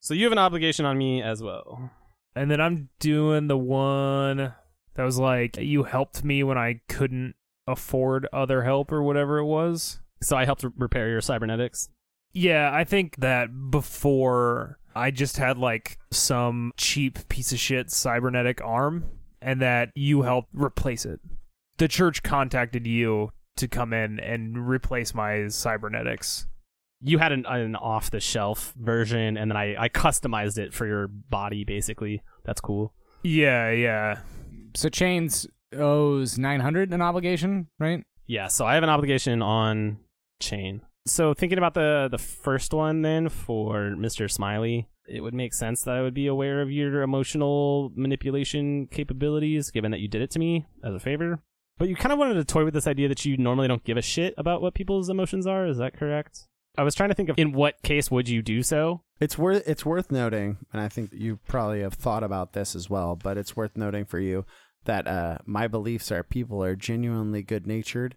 [0.00, 1.90] So you have an obligation on me as well.
[2.36, 4.52] And then I'm doing the one
[4.96, 9.44] that was like you helped me when I couldn't afford other help or whatever it
[9.44, 10.00] was.
[10.22, 11.88] So I helped repair your cybernetics.
[12.32, 18.60] Yeah, I think that before I just had like some cheap piece of shit cybernetic
[18.62, 19.04] arm
[19.40, 21.20] and that you helped replace it.
[21.76, 26.46] The church contacted you to come in and replace my cybernetics.
[27.00, 30.86] You had an, an off the shelf version, and then I, I customized it for
[30.86, 31.64] your body.
[31.64, 32.94] Basically, that's cool.
[33.22, 34.20] Yeah, yeah.
[34.74, 38.04] So Chains owes 900 an obligation, right?
[38.26, 39.98] Yeah, so I have an obligation on
[40.40, 40.82] chain.
[41.06, 44.30] So thinking about the the first one then for Mr.
[44.30, 49.70] Smiley, it would make sense that I would be aware of your emotional manipulation capabilities
[49.70, 51.40] given that you did it to me as a favor.
[51.76, 53.96] But you kind of wanted to toy with this idea that you normally don't give
[53.96, 56.46] a shit about what people's emotions are, is that correct?
[56.76, 59.02] I was trying to think of in what case would you do so?
[59.20, 62.90] It's worth it's worth noting, and I think you probably have thought about this as
[62.90, 64.44] well, but it's worth noting for you
[64.84, 68.16] that uh, my beliefs are people are genuinely good natured,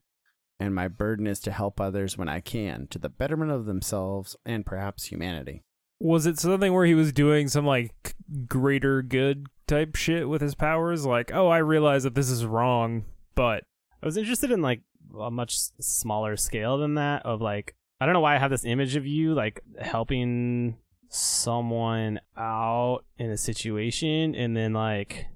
[0.59, 4.35] and my burden is to help others when I can, to the betterment of themselves
[4.45, 5.63] and perhaps humanity.
[5.99, 8.15] Was it something where he was doing some like
[8.47, 11.05] greater good type shit with his powers?
[11.05, 13.63] Like, oh, I realize that this is wrong, but
[14.01, 14.81] I was interested in like
[15.19, 18.65] a much smaller scale than that of like I don't know why I have this
[18.65, 20.77] image of you like helping
[21.09, 25.27] someone out in a situation and then like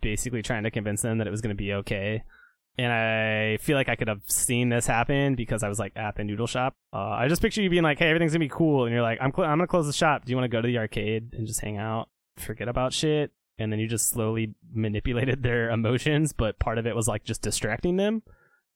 [0.00, 2.22] basically trying to convince them that it was going to be okay.
[2.78, 6.16] And I feel like I could have seen this happen because I was like at
[6.16, 6.74] the noodle shop.
[6.92, 9.18] Uh, I just picture you being like, "Hey, everything's gonna be cool," and you're like,
[9.22, 10.26] "I'm cl- I'm gonna close the shop.
[10.26, 13.32] Do you want to go to the arcade and just hang out, forget about shit?"
[13.58, 17.40] And then you just slowly manipulated their emotions, but part of it was like just
[17.40, 18.22] distracting them.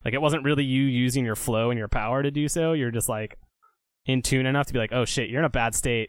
[0.03, 2.73] Like it wasn't really you using your flow and your power to do so.
[2.73, 3.39] You're just like
[4.07, 6.09] in tune enough to be like, "Oh shit, you're in a bad state,"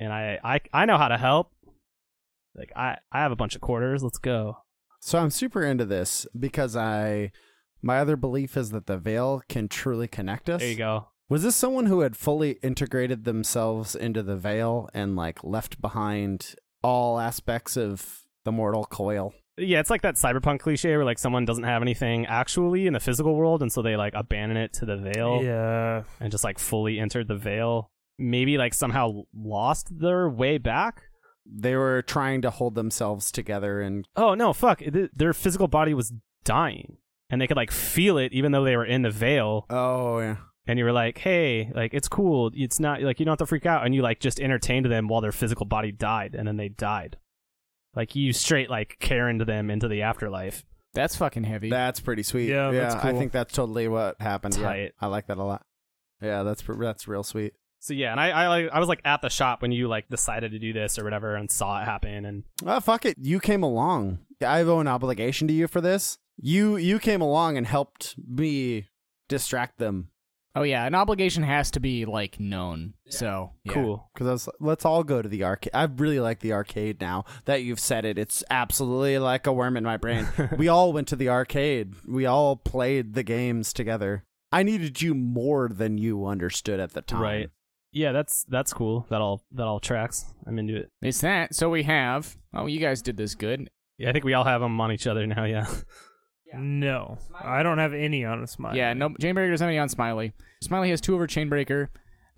[0.00, 1.52] and I I I know how to help.
[2.54, 4.02] Like I I have a bunch of quarters.
[4.02, 4.58] Let's go.
[5.00, 7.30] So I'm super into this because I
[7.82, 10.60] my other belief is that the veil can truly connect us.
[10.60, 11.08] There you go.
[11.28, 16.54] Was this someone who had fully integrated themselves into the veil and like left behind
[16.82, 19.34] all aspects of the mortal coil?
[19.58, 23.00] Yeah, it's like that cyberpunk cliche where like someone doesn't have anything actually in the
[23.00, 26.58] physical world, and so they like abandon it to the veil yeah, and just like
[26.58, 27.90] fully entered the veil.
[28.18, 31.02] Maybe like somehow lost their way back.
[31.50, 34.82] They were trying to hold themselves together and Oh no, fuck!
[34.82, 36.12] It, their physical body was
[36.44, 36.98] dying,
[37.30, 39.66] and they could like feel it even though they were in the veil.
[39.70, 40.36] oh yeah.
[40.66, 42.50] And you were like, "Hey, like it's cool.
[42.54, 45.08] It's not like you don't have to freak out." And you like just entertained them
[45.08, 47.16] while their physical body died, and then they died.
[47.96, 50.66] Like you straight like Karen to them into the afterlife.
[50.92, 51.70] That's fucking heavy.
[51.70, 52.48] That's pretty sweet.
[52.50, 54.56] Yeah, yeah that's I think that's totally what happened.
[54.56, 54.92] Yeah, Tight.
[55.00, 55.64] I like that a lot.
[56.20, 57.54] Yeah, that's that's real sweet.
[57.80, 60.08] So yeah, and I I like I was like at the shop when you like
[60.08, 63.40] decided to do this or whatever and saw it happen and Oh fuck it, you
[63.40, 64.18] came along.
[64.44, 66.18] I owe an obligation to you for this.
[66.36, 68.86] You you came along and helped me
[69.28, 70.10] distract them
[70.58, 72.94] oh yeah, an obligation has to be like known.
[73.08, 73.72] So yeah.
[73.72, 74.10] cool.
[74.12, 75.70] because let's all go to the arcade.
[75.72, 78.18] I really like the arcade now that you've said it.
[78.18, 80.28] It's absolutely like a worm in my brain.
[80.56, 81.94] we all went to the arcade.
[82.06, 84.24] We all played the games together.
[84.50, 87.20] I needed you more than you understood at the time.
[87.20, 87.50] Right.
[87.98, 89.06] Yeah, that's that's cool.
[89.10, 90.24] That all that all tracks.
[90.46, 90.90] I'm into it.
[91.02, 91.52] It's that.
[91.54, 92.36] So we have.
[92.54, 93.68] Oh, you guys did this good.
[93.98, 95.44] Yeah, I think we all have them on each other now.
[95.44, 95.66] Yeah.
[96.54, 98.76] no, I don't have any on a smile.
[98.76, 99.10] Yeah, no.
[99.10, 100.32] Chainbreaker doesn't have any on Smiley.
[100.62, 101.88] Smiley has two over Chainbreaker.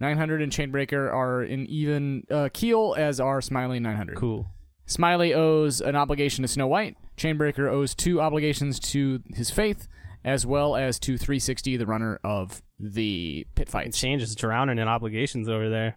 [0.00, 4.16] 900 and Chainbreaker are in even uh, keel as are Smiley 900.
[4.16, 4.48] cool.
[4.86, 6.96] Smiley owes an obligation to Snow White.
[7.18, 9.86] Chainbreaker owes two obligations to his faith,
[10.24, 13.98] as well as to 360, the runner of the pit fights.
[13.98, 15.96] Change is drowning in obligations over there.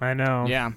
[0.00, 0.46] I know.
[0.48, 0.72] Yeah.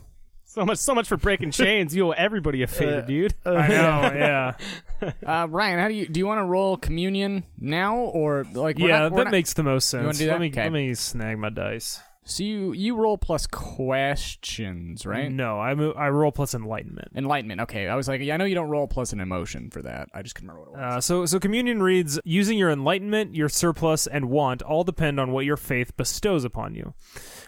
[0.46, 1.96] So much, so much for breaking chains.
[1.96, 3.34] You owe everybody a favor, Uh, dude.
[3.46, 4.12] I know.
[4.16, 4.54] Yeah,
[5.26, 6.20] Uh, Ryan, how do you do?
[6.20, 8.80] You want to roll communion now, or like?
[8.80, 9.00] yeah.
[9.00, 10.04] not- that not- makes the most sense.
[10.06, 10.32] wanna do that?
[10.32, 10.64] Let me Okay.
[10.64, 12.00] let me snag my dice.
[12.30, 15.32] So you you roll plus questions, right?
[15.32, 17.08] No, I mo- I roll plus enlightenment.
[17.16, 17.62] Enlightenment.
[17.62, 20.10] Okay, I was like, yeah, I know you don't roll plus an emotion for that.
[20.14, 20.96] I just couldn't remember what it was.
[20.96, 25.32] Uh, so, so communion reads: using your enlightenment, your surplus, and want all depend on
[25.32, 26.94] what your faith bestows upon you.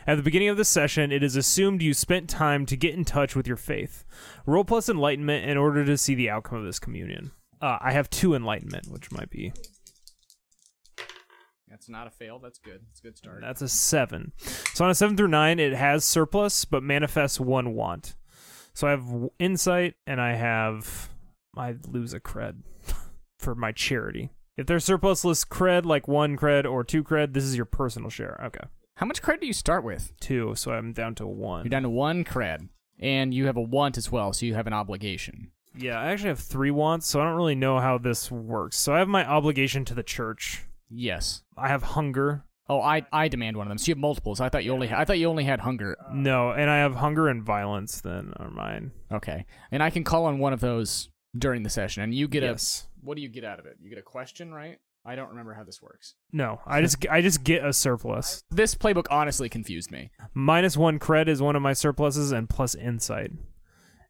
[0.08, 3.04] At the beginning of the session, it is assumed you spent time to get in
[3.04, 4.06] touch with your faith.
[4.46, 7.32] Roll plus enlightenment in order to see the outcome of this communion.
[7.62, 9.52] Uh, I have two enlightenment, which might be
[11.70, 12.40] That's not a fail.
[12.40, 12.82] That's good.
[12.92, 13.42] It's a good start.
[13.42, 14.32] that's a seven.
[14.74, 18.16] So on a seven through nine, it has surplus but manifests one want.
[18.74, 19.06] So I have
[19.40, 21.10] insight and I have
[21.56, 22.58] I lose a cred
[23.40, 24.30] for my charity.
[24.58, 28.40] If there's surplusless cred, like one cred or two cred, this is your personal share.
[28.46, 30.12] Okay, How much cred do you start with?
[30.20, 31.64] two, so I'm down to one.
[31.66, 32.68] You're down to one cred,
[33.00, 35.52] and you have a want as well, so you have an obligation.
[35.78, 38.76] Yeah, I actually have three wants, so I don't really know how this works.
[38.78, 40.64] So I have my obligation to the church.
[40.90, 41.44] Yes.
[41.58, 42.46] I have hunger.
[42.68, 43.78] Oh, I I demand one of them.
[43.78, 44.40] So you have multiples.
[44.40, 45.98] I thought you only I thought you only had hunger.
[46.00, 48.02] Uh, no, and I have hunger and violence.
[48.02, 48.92] Then are mine.
[49.12, 52.44] Okay, and I can call on one of those during the session, and you get
[52.44, 52.86] yes.
[52.86, 53.06] a.
[53.06, 53.78] What do you get out of it?
[53.82, 54.78] You get a question, right?
[55.06, 56.14] I don't remember how this works.
[56.32, 58.44] No, I just I just get a surplus.
[58.52, 60.12] This playbook honestly confused me.
[60.36, 63.32] Minus one cred is one of my surpluses, and plus insight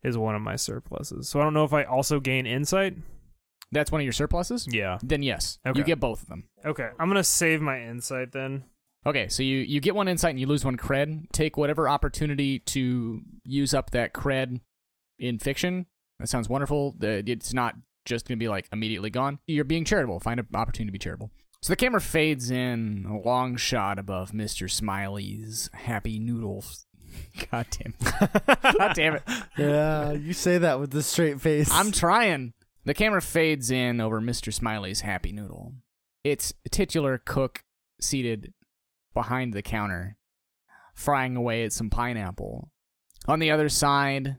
[0.03, 1.29] is one of my surpluses.
[1.29, 2.95] So I don't know if I also gain insight.
[3.71, 4.67] That's one of your surpluses.
[4.69, 4.97] Yeah.
[5.03, 5.77] Then yes, Okay.
[5.77, 6.45] you get both of them.
[6.65, 8.63] Okay, I'm gonna save my insight then.
[9.05, 11.29] Okay, so you you get one insight and you lose one cred.
[11.31, 14.61] Take whatever opportunity to use up that cred
[15.19, 15.85] in fiction.
[16.19, 16.95] That sounds wonderful.
[16.97, 19.39] The- It's not just gonna be like immediately gone.
[19.47, 20.19] You're being charitable.
[20.19, 21.29] Find an opportunity to be charitable.
[21.61, 24.69] So the camera fades in a long shot above Mr.
[24.71, 26.85] Smiley's happy noodles.
[27.51, 27.93] God damn.
[27.99, 28.77] it.
[28.77, 29.23] God damn it.
[29.57, 31.69] Yeah, you say that with a straight face.
[31.71, 32.53] I'm trying.
[32.85, 34.53] The camera fades in over Mr.
[34.53, 35.73] Smiley's Happy Noodle.
[36.23, 37.63] It's titular cook
[37.99, 38.53] seated
[39.13, 40.17] behind the counter,
[40.93, 42.69] frying away at some pineapple.
[43.27, 44.37] On the other side,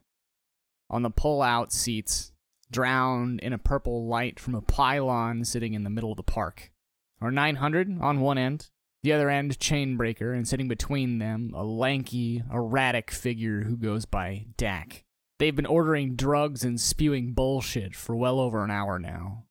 [0.88, 2.32] on the pull out seats,
[2.70, 6.72] drowned in a purple light from a pylon sitting in the middle of the park,
[7.20, 8.70] are 900 on one end,
[9.02, 14.46] the other end chainbreaker, and sitting between them, a lanky, erratic figure who goes by
[14.56, 15.04] Dak.
[15.40, 19.44] They've been ordering drugs and spewing bullshit for well over an hour now.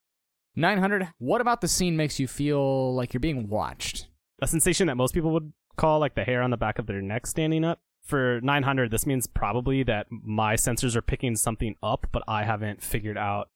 [0.55, 4.05] 900, what about the scene makes you feel like you're being watched?
[4.39, 7.01] A sensation that most people would call like the hair on the back of their
[7.01, 7.79] neck standing up.
[8.03, 12.83] For 900, this means probably that my sensors are picking something up, but I haven't
[12.83, 13.49] figured out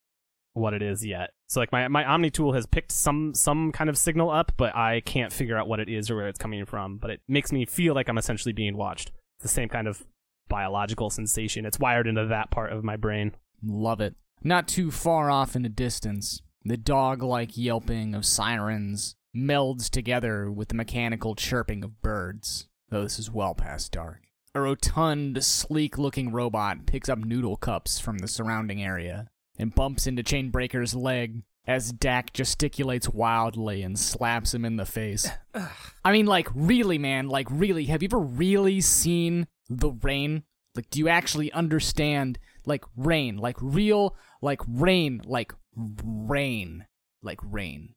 [0.53, 1.33] what it is yet.
[1.45, 4.75] So like my my Omni tool has picked some some kind of signal up, but
[4.75, 6.97] I can't figure out what it is or where it's coming from.
[6.97, 9.11] But it makes me feel like I'm essentially being watched.
[9.37, 10.03] It's the same kind of
[10.49, 11.65] biological sensation.
[11.65, 13.33] It's wired into that part of my brain.
[13.63, 14.15] Love it.
[14.43, 20.51] Not too far off in the distance, the dog like yelping of sirens melds together
[20.51, 24.21] with the mechanical chirping of birds, though this is well past dark.
[24.55, 30.05] A rotund, sleek looking robot picks up noodle cups from the surrounding area and bumps
[30.05, 35.27] into Chainbreaker's leg as Dak gesticulates wildly and slaps him in the face.
[36.05, 40.43] I mean, like, really, man, like, really, have you ever really seen the rain?
[40.75, 43.37] Like, do you actually understand, like, rain?
[43.37, 46.85] Like, real, like, rain, like, rain,
[47.21, 47.93] like, rain,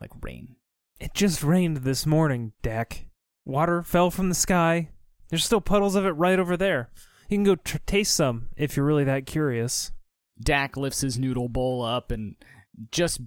[0.00, 0.56] like, rain.
[0.98, 3.06] It just rained this morning, Dak.
[3.44, 4.90] Water fell from the sky.
[5.28, 6.90] There's still puddles of it right over there.
[7.28, 9.92] You can go tr- taste some if you're really that curious.
[10.40, 12.36] Dak lifts his noodle bowl up and
[12.90, 13.20] just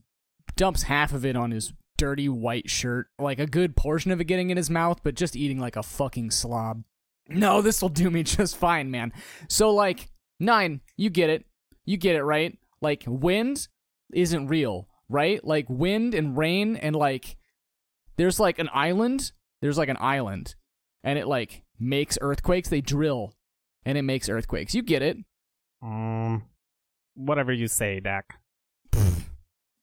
[0.55, 4.25] dumps half of it on his dirty white shirt, like a good portion of it
[4.25, 6.83] getting in his mouth, but just eating like a fucking slob.
[7.29, 9.13] No, this will do me just fine, man.
[9.49, 10.09] So, like,
[10.39, 11.45] nine, you get it.
[11.85, 12.57] You get it, right?
[12.81, 13.67] Like, wind
[14.13, 15.43] isn't real, right?
[15.43, 17.37] Like, wind and rain, and like,
[18.17, 19.31] there's like an island.
[19.61, 20.55] There's like an island,
[21.03, 22.69] and it like makes earthquakes.
[22.69, 23.33] They drill,
[23.85, 24.75] and it makes earthquakes.
[24.75, 25.17] You get it.
[25.81, 26.43] Um,
[27.15, 28.36] whatever you say, Dak.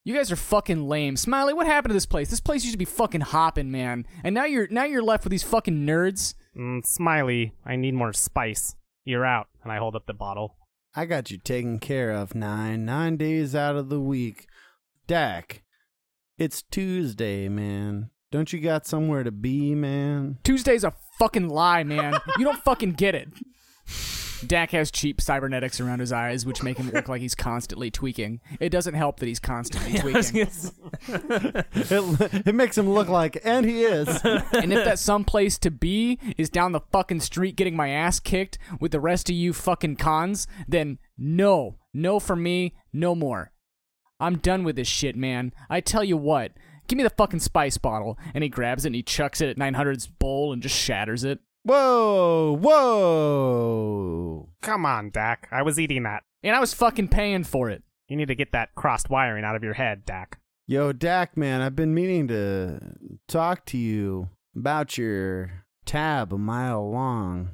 [0.06, 1.16] You guys are fucking lame.
[1.16, 2.28] Smiley, what happened to this place?
[2.28, 4.06] This place used to be fucking hopping, man.
[4.22, 6.34] And now you're now you're left with these fucking nerds.
[6.54, 8.76] Mm, Smiley, I need more spice.
[9.06, 9.48] You're out.
[9.62, 10.56] And I hold up the bottle.
[10.94, 14.46] I got you taken care of nine, nine days out of the week.
[15.06, 15.62] Dak,
[16.36, 18.10] it's Tuesday, man.
[18.30, 20.36] Don't you got somewhere to be, man?
[20.44, 22.18] Tuesday's a fucking lie, man.
[22.38, 23.28] you don't fucking get it.
[24.46, 28.40] Dak has cheap cybernetics around his eyes, which make him look like he's constantly tweaking.
[28.60, 30.48] It doesn't help that he's constantly tweaking.
[31.86, 34.08] It, it makes him look like, and he is.
[34.24, 38.58] and if that someplace to be is down the fucking street getting my ass kicked
[38.80, 41.76] with the rest of you fucking cons, then no.
[41.92, 43.52] No for me, no more.
[44.18, 45.52] I'm done with this shit, man.
[45.68, 46.52] I tell you what,
[46.88, 48.18] give me the fucking spice bottle.
[48.34, 51.40] And he grabs it and he chucks it at 900's bowl and just shatters it.
[51.64, 54.48] Whoa, whoa.
[54.60, 55.48] Come on, Dak.
[55.50, 56.22] I was eating that.
[56.42, 57.82] And I was fucking paying for it.
[58.06, 60.38] You need to get that crossed wiring out of your head, Dak.
[60.66, 62.80] Yo, Dak, man, I've been meaning to
[63.28, 67.50] talk to you about your tab a mile long.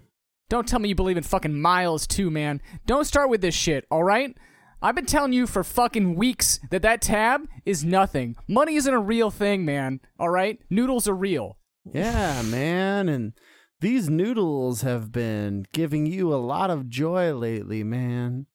[0.48, 2.60] Don't tell me you believe in fucking miles too, man.
[2.86, 4.36] Don't start with this shit, alright?
[4.82, 8.34] I've been telling you for fucking weeks that that tab is nothing.
[8.48, 10.58] Money isn't a real thing, man, alright?
[10.68, 11.58] Noodles are real.
[11.92, 13.32] Yeah, man, and
[13.80, 18.46] these noodles have been giving you a lot of joy lately, man.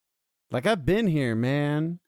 [0.51, 1.99] Like I've been here, man.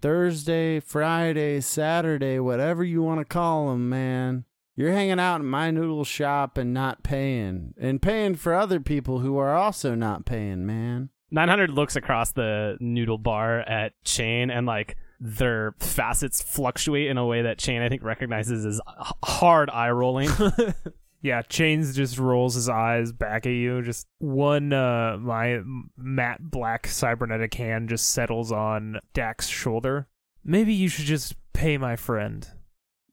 [0.00, 4.44] Thursday, Friday, Saturday, whatever you want to call them, man.
[4.76, 9.18] You're hanging out in my noodle shop and not paying, and paying for other people
[9.18, 11.10] who are also not paying, man.
[11.30, 17.26] 900 looks across the noodle bar at Chain and like their facets fluctuate in a
[17.26, 18.80] way that Chain I think recognizes as
[19.22, 20.30] hard eye rolling.
[21.22, 23.82] Yeah, Chains just rolls his eyes back at you.
[23.82, 25.60] Just one, uh, my
[25.98, 30.08] matte black cybernetic hand just settles on Dak's shoulder.
[30.44, 32.48] Maybe you should just pay my friend.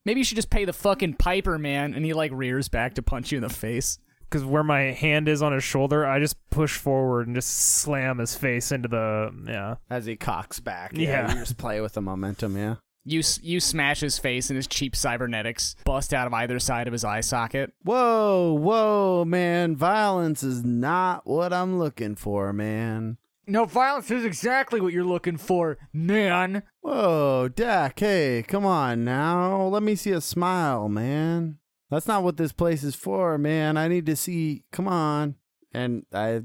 [0.05, 1.93] Maybe you should just pay the fucking piper, man.
[1.93, 3.99] And he like rears back to punch you in the face.
[4.21, 8.19] Because where my hand is on his shoulder, I just push forward and just slam
[8.19, 9.33] his face into the.
[9.45, 9.75] Yeah.
[9.89, 11.33] As he cocks back, Yeah.
[11.33, 12.75] you just play with the momentum, yeah.
[13.07, 16.91] You you smash his face, and his cheap cybernetics bust out of either side of
[16.91, 17.71] his eye socket.
[17.83, 19.77] Whoa, whoa, man!
[19.77, 23.17] Violence is not what I'm looking for, man.
[23.47, 26.63] No, violence is exactly what you're looking for, man.
[26.81, 29.67] Whoa, Dak, hey, come on now.
[29.67, 31.59] Let me see a smile, man.
[31.89, 33.77] That's not what this place is for, man.
[33.77, 34.65] I need to see.
[34.73, 35.35] Come on.
[35.73, 36.41] And I,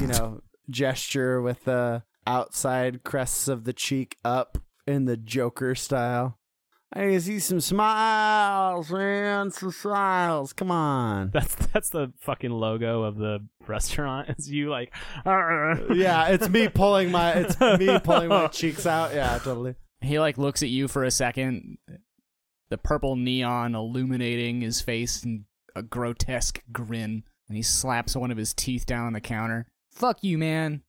[0.00, 0.40] you know,
[0.70, 4.56] gesture with the outside crests of the cheek up
[4.88, 6.38] in the Joker style.
[6.90, 9.50] I need to see some smiles, man.
[9.50, 10.54] Some smiles.
[10.54, 11.30] Come on.
[11.34, 14.30] that's that's the fucking logo of the restaurant.
[14.38, 14.94] Is you like
[15.26, 19.14] "Arr." Yeah, it's me pulling my it's me pulling my cheeks out.
[19.14, 19.74] Yeah, totally.
[20.00, 21.76] He like looks at you for a second,
[22.70, 25.44] the purple neon illuminating his face in
[25.76, 29.66] a grotesque grin, and he slaps one of his teeth down on the counter.
[29.92, 30.82] Fuck you, man.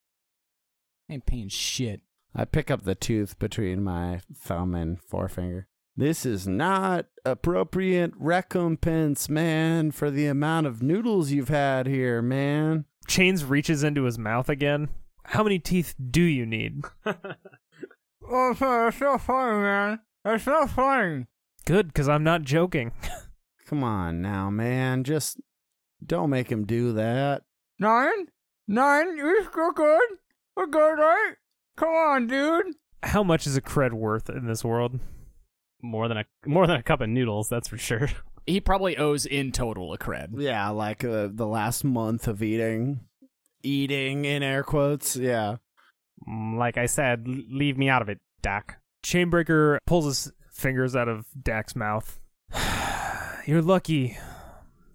[1.09, 2.01] I ain't paying shit.
[2.35, 5.67] I pick up the tooth between my thumb and forefinger.
[5.95, 12.85] This is not appropriate recompense, man, for the amount of noodles you've had here, man.
[13.07, 14.89] Chains reaches into his mouth again.
[15.25, 16.83] How many teeth do you need?
[18.31, 19.99] Oh, that's not funny, man.
[20.23, 21.25] That's not funny.
[21.65, 22.91] Good, because I'm not joking.
[23.65, 25.03] Come on now, man.
[25.03, 25.39] Just
[26.05, 27.41] don't make him do that.
[27.79, 28.27] Nine?
[28.67, 29.17] Nine?
[29.17, 30.09] You're still good?
[30.55, 31.33] We're good, right?
[31.79, 32.75] Come on, dude.
[33.03, 34.99] How much is a cred worth in this world?
[35.81, 38.09] more than a more than a cup of noodles, that's for sure.
[38.45, 40.29] He probably owes in total a cred.
[40.35, 43.01] Yeah, like uh, the last month of eating.
[43.63, 45.15] Eating in air quotes.
[45.15, 45.57] Yeah.
[46.27, 48.79] Mm, Like I said, leave me out of it, Dak.
[49.05, 52.19] Chainbreaker pulls his fingers out of Dak's mouth.
[53.45, 54.17] You're lucky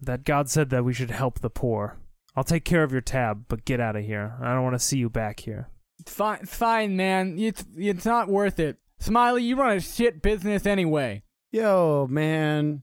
[0.02, 1.96] that God said that we should help the poor.
[2.36, 4.36] I'll take care of your tab, but get out of here.
[4.42, 5.68] I don't want to see you back here.
[6.06, 7.38] Fine, fine, man.
[7.38, 8.78] It's it's not worth it.
[8.98, 11.22] Smiley, you run a shit business anyway.
[11.50, 12.82] Yo, man.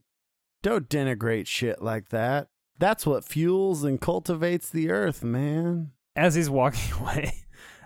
[0.62, 2.50] Don't denigrate shit like that.
[2.78, 5.92] That's what fuels and cultivates the earth, man.
[6.16, 7.34] As he's walking away,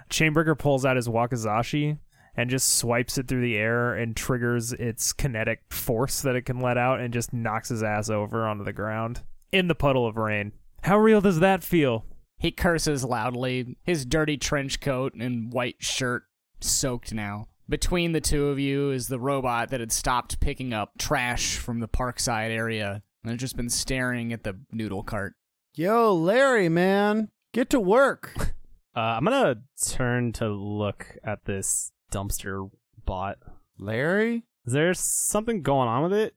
[0.10, 2.00] Chainbreaker pulls out his Wakizashi
[2.36, 6.60] and just swipes it through the air and triggers its kinetic force that it can
[6.60, 9.22] let out and just knocks his ass over onto the ground
[9.52, 10.52] in the puddle of rain.
[10.84, 12.06] How real does that feel?
[12.46, 16.26] He curses loudly, his dirty trench coat and white shirt
[16.62, 17.48] soaked now.
[17.68, 21.80] Between the two of you is the robot that had stopped picking up trash from
[21.80, 25.34] the parkside area and had just been staring at the noodle cart.
[25.74, 27.32] Yo, Larry, man.
[27.52, 28.36] Get to work.
[28.98, 32.70] Uh, I'm gonna turn to look at this dumpster
[33.06, 33.40] bot.
[33.78, 34.46] Larry?
[34.66, 36.34] Is there something going on with it?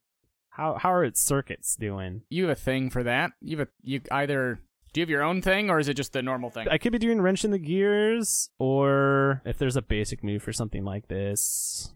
[0.48, 2.22] How how are its circuits doing?
[2.28, 3.30] You have a thing for that?
[3.40, 4.58] You have a you either
[4.92, 6.66] do you have your own thing or is it just the normal thing?
[6.70, 10.52] I could be doing wrench in the gears, or if there's a basic move for
[10.52, 11.92] something like this.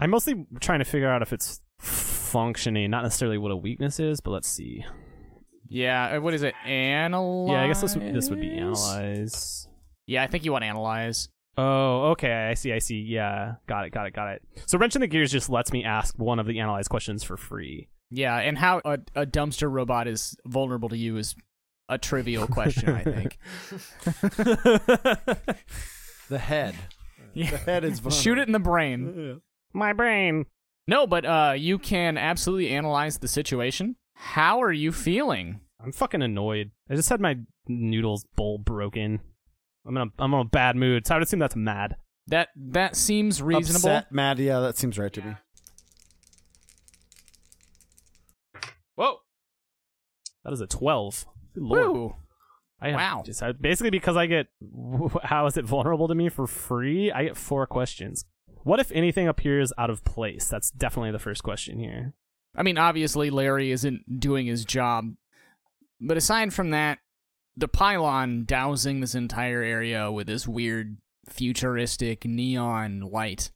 [0.00, 4.20] I'm mostly trying to figure out if it's functioning, not necessarily what a weakness is,
[4.20, 4.84] but let's see.
[5.68, 6.54] yeah, uh, what is it?
[6.66, 7.52] Analyze.
[7.52, 9.68] Yeah, I guess this would, this would be analyze.
[10.06, 11.28] Yeah, I think you want analyze.
[11.56, 12.32] Oh, okay.
[12.32, 12.72] I see.
[12.72, 12.96] I see.
[13.00, 13.90] Yeah, got it.
[13.90, 14.14] Got it.
[14.14, 14.42] Got it.
[14.66, 17.36] So wrench in the gears just lets me ask one of the analyze questions for
[17.36, 17.88] free.
[18.10, 21.34] Yeah, and how a, a dumpster robot is vulnerable to you is
[21.94, 23.38] a trivial question, I think.
[26.32, 26.74] The head.
[27.34, 27.50] Yeah.
[27.50, 29.42] The head is Shoot it in the brain.
[29.74, 30.46] My brain.
[30.86, 33.96] No, but uh, you can absolutely analyze the situation.
[34.14, 35.60] How are you feeling?
[35.78, 36.70] I'm fucking annoyed.
[36.88, 37.36] I just had my
[37.68, 39.20] noodles bowl broken.
[39.86, 41.06] I'm in a I'm in a bad mood.
[41.06, 41.96] So I would assume that's mad.
[42.28, 43.90] That that seems reasonable.
[43.90, 44.38] Upset, mad.
[44.38, 45.34] Yeah, that seems right to me.
[48.94, 49.16] Whoa.
[50.44, 51.26] That is a 12.
[51.56, 52.12] Lord.
[52.80, 53.22] I have Wow.
[53.24, 54.48] Just, I- basically, because I get
[55.22, 57.12] how is it vulnerable to me for free?
[57.12, 58.24] I get four questions.
[58.64, 60.48] What if anything appears out of place?
[60.48, 62.14] That's definitely the first question here.
[62.54, 65.14] I mean, obviously Larry isn't doing his job,
[66.00, 66.98] but aside from that,
[67.56, 70.96] the pylon dousing this entire area with this weird
[71.28, 73.52] futuristic neon light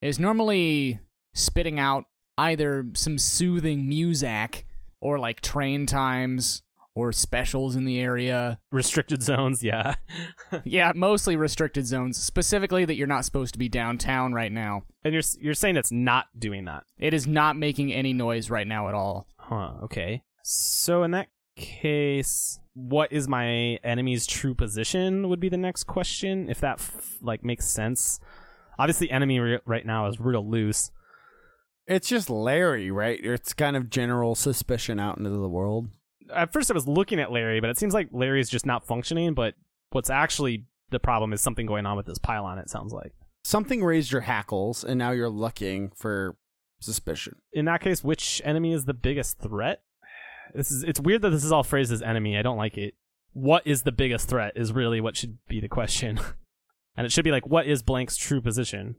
[0.00, 1.00] is normally
[1.34, 2.04] spitting out
[2.36, 4.66] either some soothing music
[5.00, 6.62] or like train times
[6.98, 8.58] or specials in the area.
[8.72, 9.94] Restricted zones, yeah.
[10.64, 14.82] yeah, mostly restricted zones, specifically that you're not supposed to be downtown right now.
[15.04, 16.84] and you're you're saying it's not doing that.
[16.98, 19.26] It is not making any noise right now at all.
[19.38, 20.22] Huh, okay.
[20.42, 26.48] So in that case, what is my enemy's true position would be the next question
[26.48, 28.20] if that f- like makes sense.
[28.78, 30.90] Obviously enemy re- right now is real loose.
[31.86, 33.18] It's just Larry, right?
[33.22, 35.88] It's kind of general suspicion out into the world.
[36.34, 39.34] At first I was looking at Larry, but it seems like Larry's just not functioning,
[39.34, 39.54] but
[39.90, 43.12] what's actually the problem is something going on with this pylon it sounds like.
[43.44, 46.36] Something raised your hackles, and now you're looking for
[46.80, 47.36] suspicion.
[47.52, 49.82] In that case, which enemy is the biggest threat?
[50.54, 52.36] This is it's weird that this is all phrased as enemy.
[52.36, 52.94] I don't like it.
[53.32, 56.18] What is the biggest threat is really what should be the question.
[56.96, 58.96] and it should be like what is blank's true position?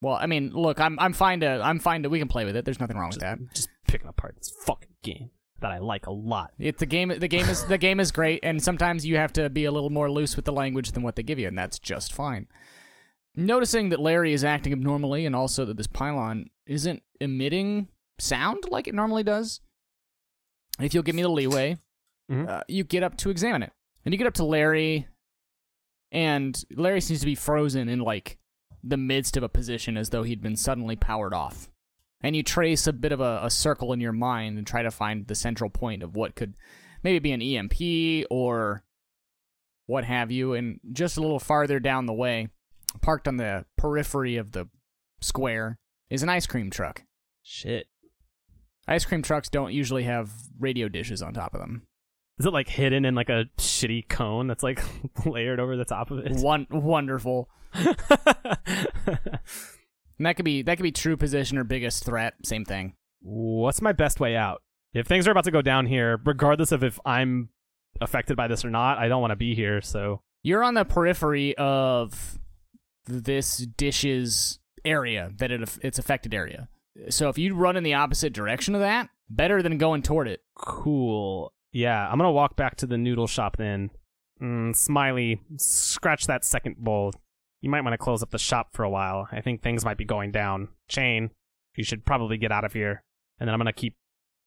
[0.00, 2.56] Well, I mean, look, I'm I'm fine to I'm fine to we can play with
[2.56, 2.64] it.
[2.64, 3.38] There's nothing wrong with that.
[3.54, 6.52] Just picking apart this fucking game that I like a lot.
[6.58, 7.08] It's the game.
[7.08, 9.90] The game is the game is great, and sometimes you have to be a little
[9.90, 12.46] more loose with the language than what they give you, and that's just fine.
[13.34, 17.88] Noticing that Larry is acting abnormally, and also that this pylon isn't emitting
[18.18, 19.60] sound like it normally does.
[20.80, 21.76] If you'll give me the leeway,
[22.30, 22.48] Mhm.
[22.48, 23.72] uh, you get up to examine it,
[24.04, 25.06] and you get up to Larry,
[26.12, 28.38] and Larry seems to be frozen in like
[28.82, 31.68] the midst of a position as though he'd been suddenly powered off
[32.22, 34.90] and you trace a bit of a, a circle in your mind and try to
[34.90, 36.54] find the central point of what could
[37.02, 38.82] maybe be an EMP or
[39.86, 40.54] what have you.
[40.54, 42.48] And just a little farther down the way,
[43.00, 44.68] parked on the periphery of the
[45.20, 45.78] square,
[46.10, 47.02] is an ice cream truck.
[47.42, 47.86] Shit.
[48.88, 51.86] Ice cream trucks don't usually have radio dishes on top of them.
[52.38, 54.82] Is it like hidden in like a shitty cone that's like
[55.26, 56.32] layered over the top of it?
[56.32, 57.48] One wonderful.
[60.18, 62.34] And that could be that could be true position or biggest threat.
[62.44, 62.94] Same thing.
[63.20, 64.62] What's my best way out?
[64.94, 67.50] If things are about to go down here, regardless of if I'm
[68.00, 70.84] affected by this or not, I don't want to be here, so You're on the
[70.84, 72.38] periphery of
[73.04, 76.68] this dish's area that it it's affected area.
[77.10, 80.40] So if you run in the opposite direction of that, better than going toward it.
[80.54, 81.52] cool.
[81.72, 83.90] Yeah, I'm gonna walk back to the noodle shop then.
[84.40, 87.12] Mm, Smiley, scratch that second bowl.
[87.66, 89.26] You might want to close up the shop for a while.
[89.32, 90.68] I think things might be going down.
[90.86, 91.32] Chain,
[91.74, 93.02] you should probably get out of here.
[93.40, 93.96] And then I'm gonna keep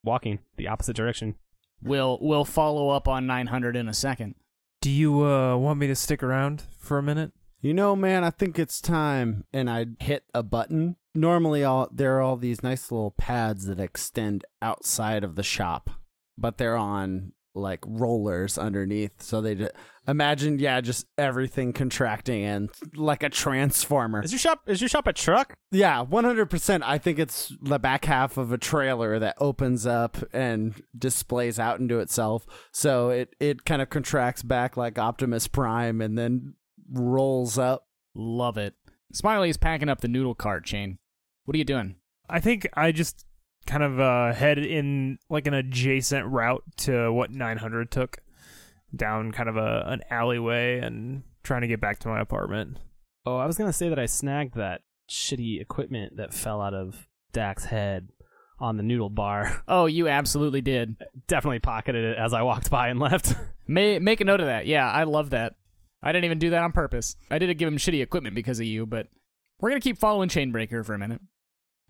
[0.06, 1.36] walking the opposite direction.
[1.82, 4.36] We'll we'll follow up on 900 in a second.
[4.80, 7.34] Do you uh, want me to stick around for a minute?
[7.60, 9.44] You know, man, I think it's time.
[9.52, 10.96] And I hit a button.
[11.14, 15.90] Normally, all there are all these nice little pads that extend outside of the shop,
[16.38, 19.22] but they're on like rollers underneath.
[19.22, 19.72] So they just,
[20.08, 24.24] imagine, yeah, just everything contracting and like a transformer.
[24.24, 25.56] Is your shop is your shop a truck?
[25.72, 26.82] Yeah, 100%.
[26.84, 31.80] I think it's the back half of a trailer that opens up and displays out
[31.80, 32.46] into itself.
[32.72, 36.56] So it, it kind of contracts back like Optimus Prime and then
[36.92, 37.88] rolls up.
[38.16, 38.74] Love it.
[39.14, 40.98] Smiley's packing up the noodle cart chain.
[41.46, 41.96] What are you doing?
[42.30, 43.26] I think I just
[43.70, 48.18] kind of uh, head in like an adjacent route to what 900 took
[48.96, 52.78] down kind of a an alleyway and trying to get back to my apartment.
[53.28, 57.08] Oh, I was gonna say that I snagged that shitty equipment that fell out of
[57.32, 58.10] Dak's head
[58.60, 59.64] on the noodle bar.
[59.68, 60.96] Oh, you absolutely did.
[61.28, 63.36] Definitely pocketed it as I walked by and left.
[63.68, 64.66] May, make a note of that.
[64.66, 65.54] Yeah, I love that.
[66.02, 67.16] I didn't even do that on purpose.
[67.30, 69.08] I did it give him shitty equipment because of you, but
[69.62, 71.22] we're gonna keep following Chainbreaker for a minute.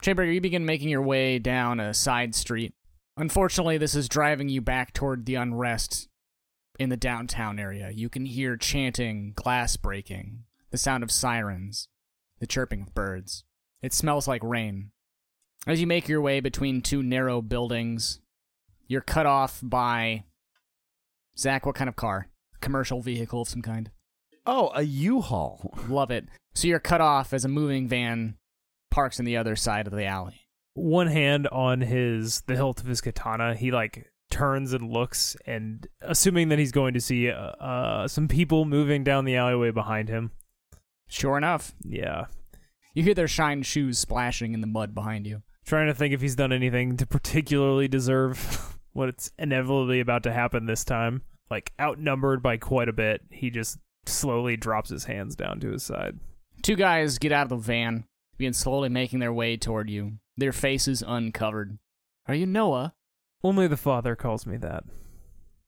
[0.01, 2.73] Chainbreaker, you begin making your way down a side street.
[3.17, 6.07] Unfortunately, this is driving you back toward the unrest
[6.79, 7.89] in the downtown area.
[7.89, 11.89] You can hear chanting, glass breaking, the sound of sirens,
[12.39, 13.43] the chirping of birds.
[13.81, 14.91] It smells like rain.
[15.67, 18.21] As you make your way between two narrow buildings,
[18.87, 20.23] you're cut off by
[21.37, 22.29] Zach, what kind of car?
[22.61, 23.91] Commercial vehicle of some kind.
[24.45, 25.77] Oh, a U-Haul.
[25.89, 26.25] Love it.
[26.55, 28.35] So you're cut off as a moving van
[28.91, 30.41] parks on the other side of the alley.
[30.73, 35.87] One hand on his the hilt of his katana, he like turns and looks and
[36.01, 40.07] assuming that he's going to see uh, uh some people moving down the alleyway behind
[40.09, 40.31] him.
[41.07, 42.25] Sure enough, Yeah.
[42.93, 45.41] you hear their shine shoes splashing in the mud behind you.
[45.65, 50.65] Trying to think if he's done anything to particularly deserve what's inevitably about to happen
[50.65, 51.23] this time.
[51.49, 55.81] Like outnumbered by quite a bit, he just slowly drops his hands down to his
[55.83, 56.19] side.
[56.61, 58.05] Two guys get out of the van,
[58.39, 61.77] begin slowly making their way toward you, their faces uncovered.
[62.25, 62.95] Are you Noah?
[63.43, 64.85] Only the father calls me that.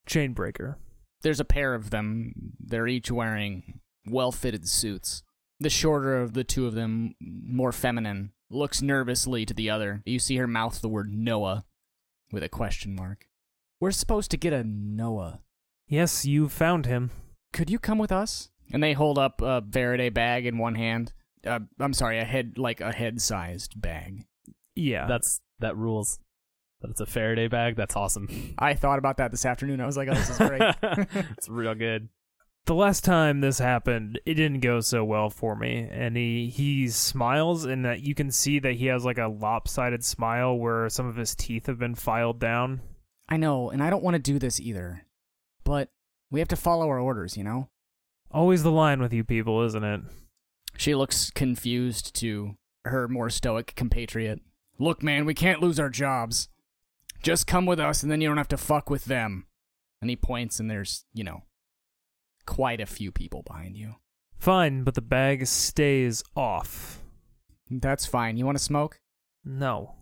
[0.07, 0.75] Chainbreaker.
[1.21, 2.33] There's a pair of them.
[2.59, 5.21] They're each wearing well fitted suits.
[5.59, 10.01] The shorter of the two of them, more feminine, looks nervously to the other.
[10.05, 11.65] You see her mouth the word Noah
[12.31, 13.27] with a question mark.
[13.79, 15.41] We're supposed to get a Noah.
[15.87, 17.11] Yes, you found him.
[17.51, 18.49] Could you come with us?
[18.73, 21.11] And they hold up a Faraday bag in one hand.
[21.45, 24.25] Uh, I'm sorry, a head like a head sized bag.
[24.75, 25.07] Yeah.
[25.07, 26.19] That's that rules.
[26.79, 27.75] But it's a Faraday bag.
[27.75, 28.55] That's awesome.
[28.59, 29.81] I thought about that this afternoon.
[29.81, 30.61] I was like, oh, this is great.
[31.37, 32.09] it's real good.
[32.65, 35.87] the last time this happened, it didn't go so well for me.
[35.91, 40.03] And he he smiles, and that you can see that he has like a lopsided
[40.03, 42.81] smile where some of his teeth have been filed down.
[43.29, 45.05] I know, and I don't want to do this either.
[45.63, 45.89] But
[46.31, 47.69] we have to follow our orders, you know?
[48.31, 50.01] Always the line with you people, isn't it?
[50.81, 54.39] She looks confused to her more stoic compatriot.
[54.79, 56.49] Look, man, we can't lose our jobs.
[57.21, 59.45] Just come with us, and then you don't have to fuck with them.
[60.01, 61.43] And he points, and there's, you know,
[62.47, 63.97] quite a few people behind you.
[64.39, 67.03] Fine, but the bag stays off.
[67.69, 68.37] That's fine.
[68.37, 69.01] You want to smoke?
[69.45, 69.97] No.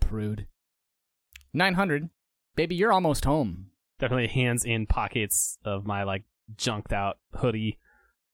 [0.00, 0.48] Prude.
[1.54, 2.10] 900.
[2.56, 3.70] Baby, you're almost home.
[4.00, 6.24] Definitely hands in pockets of my like
[6.56, 7.78] junked out hoodie,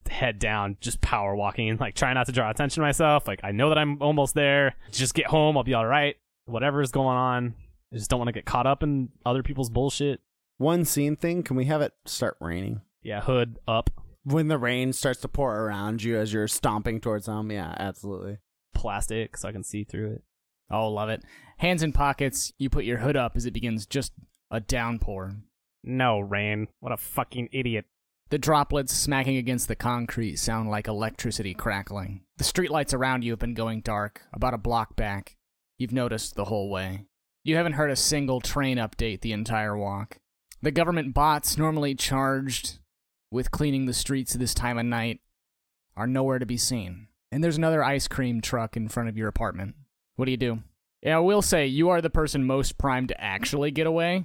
[0.09, 1.76] head down, just power walking.
[1.76, 3.26] Like try not to draw attention to myself.
[3.26, 4.74] Like I know that I'm almost there.
[4.90, 5.57] Just get home.
[5.57, 6.16] I'll be all right.
[6.46, 7.55] Whatever's going on.
[7.92, 10.20] I just don't want to get caught up in other people's bullshit.
[10.59, 12.80] One scene thing, can we have it start raining?
[13.03, 13.90] Yeah, hood up,
[14.24, 18.38] When the rain starts to pour around you as you're stomping towards them, yeah, absolutely.
[18.74, 20.22] plastic so I can see through it.
[20.70, 21.22] Oh, love it.
[21.59, 24.12] Hands in pockets, you put your hood up as it begins just
[24.50, 25.34] a downpour.
[25.84, 26.68] No, Rain.
[26.80, 27.86] What a fucking idiot.
[28.33, 32.22] The droplets smacking against the concrete sound like electricity crackling.
[32.39, 35.37] The streetlights around you have been going dark, about a block back.
[35.76, 37.05] You've noticed the whole way.
[37.45, 40.16] You haven't heard a single train update the entire walk.
[40.62, 42.78] The government bots normally charged
[43.30, 45.20] with cleaning the streets this time of night
[45.95, 47.09] are nowhere to be seen.
[47.30, 49.74] And there's another ice cream truck in front of your apartment.
[50.16, 50.62] What do you do?
[51.03, 54.24] Yeah, I will say you are the person most primed to actually get away.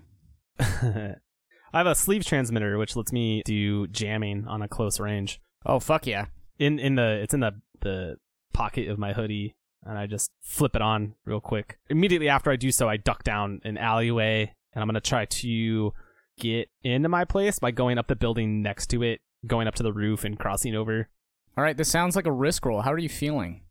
[1.74, 5.40] I have a sleeve transmitter which lets me do jamming on a close range.
[5.66, 6.28] Oh fuck yeah.
[6.60, 8.18] In in the it's in the the
[8.54, 11.78] pocket of my hoodie and I just flip it on real quick.
[11.90, 15.26] Immediately after I do so, I duck down an alleyway and I'm going to try
[15.26, 15.94] to
[16.40, 19.84] get into my place by going up the building next to it, going up to
[19.84, 21.10] the roof and crossing over.
[21.58, 22.82] All right, this sounds like a risk roll.
[22.82, 23.62] How are you feeling?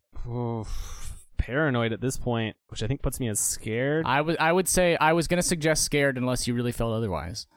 [1.37, 4.05] Paranoid at this point, which I think puts me as scared.
[4.05, 7.47] I would I would say I was gonna suggest scared unless you really felt otherwise.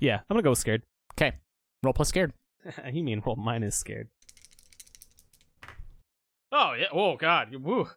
[0.00, 0.82] Yeah, I'm to go with scared.
[1.14, 1.36] Okay,
[1.82, 2.32] roll plus scared.
[2.92, 4.08] you mean roll minus scared.
[6.52, 6.86] Oh yeah!
[6.92, 7.54] Oh god!
[7.54, 7.88] Woo.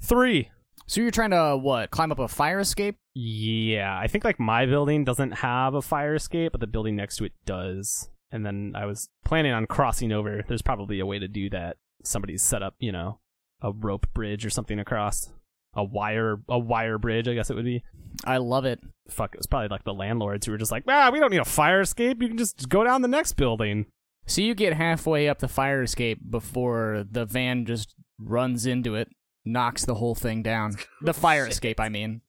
[0.00, 0.50] Three.
[0.86, 1.90] So you're trying to what?
[1.90, 2.96] Climb up a fire escape?
[3.14, 7.16] Yeah, I think like my building doesn't have a fire escape, but the building next
[7.16, 8.10] to it does.
[8.30, 10.44] And then I was planning on crossing over.
[10.46, 11.76] There's probably a way to do that.
[12.02, 13.20] Somebody's set up, you know,
[13.62, 15.30] a rope bridge or something across
[15.76, 17.28] a wire a wire bridge.
[17.28, 17.82] I guess it would be.
[18.24, 18.80] I love it.
[19.08, 21.38] Fuck, it was probably like the landlords who were just like, ah, we don't need
[21.40, 22.22] a fire escape.
[22.22, 23.86] You can just go down the next building.
[24.26, 29.08] So you get halfway up the fire escape before the van just runs into it,
[29.44, 30.76] knocks the whole thing down.
[31.02, 32.22] The fire escape, I mean.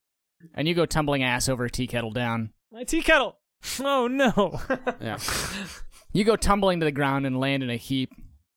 [0.53, 2.51] And you go tumbling ass over tea kettle down.
[2.71, 3.37] My tea kettle.
[3.79, 4.59] Oh no.
[5.01, 5.17] Yeah.
[6.11, 8.11] You go tumbling to the ground and land in a heap.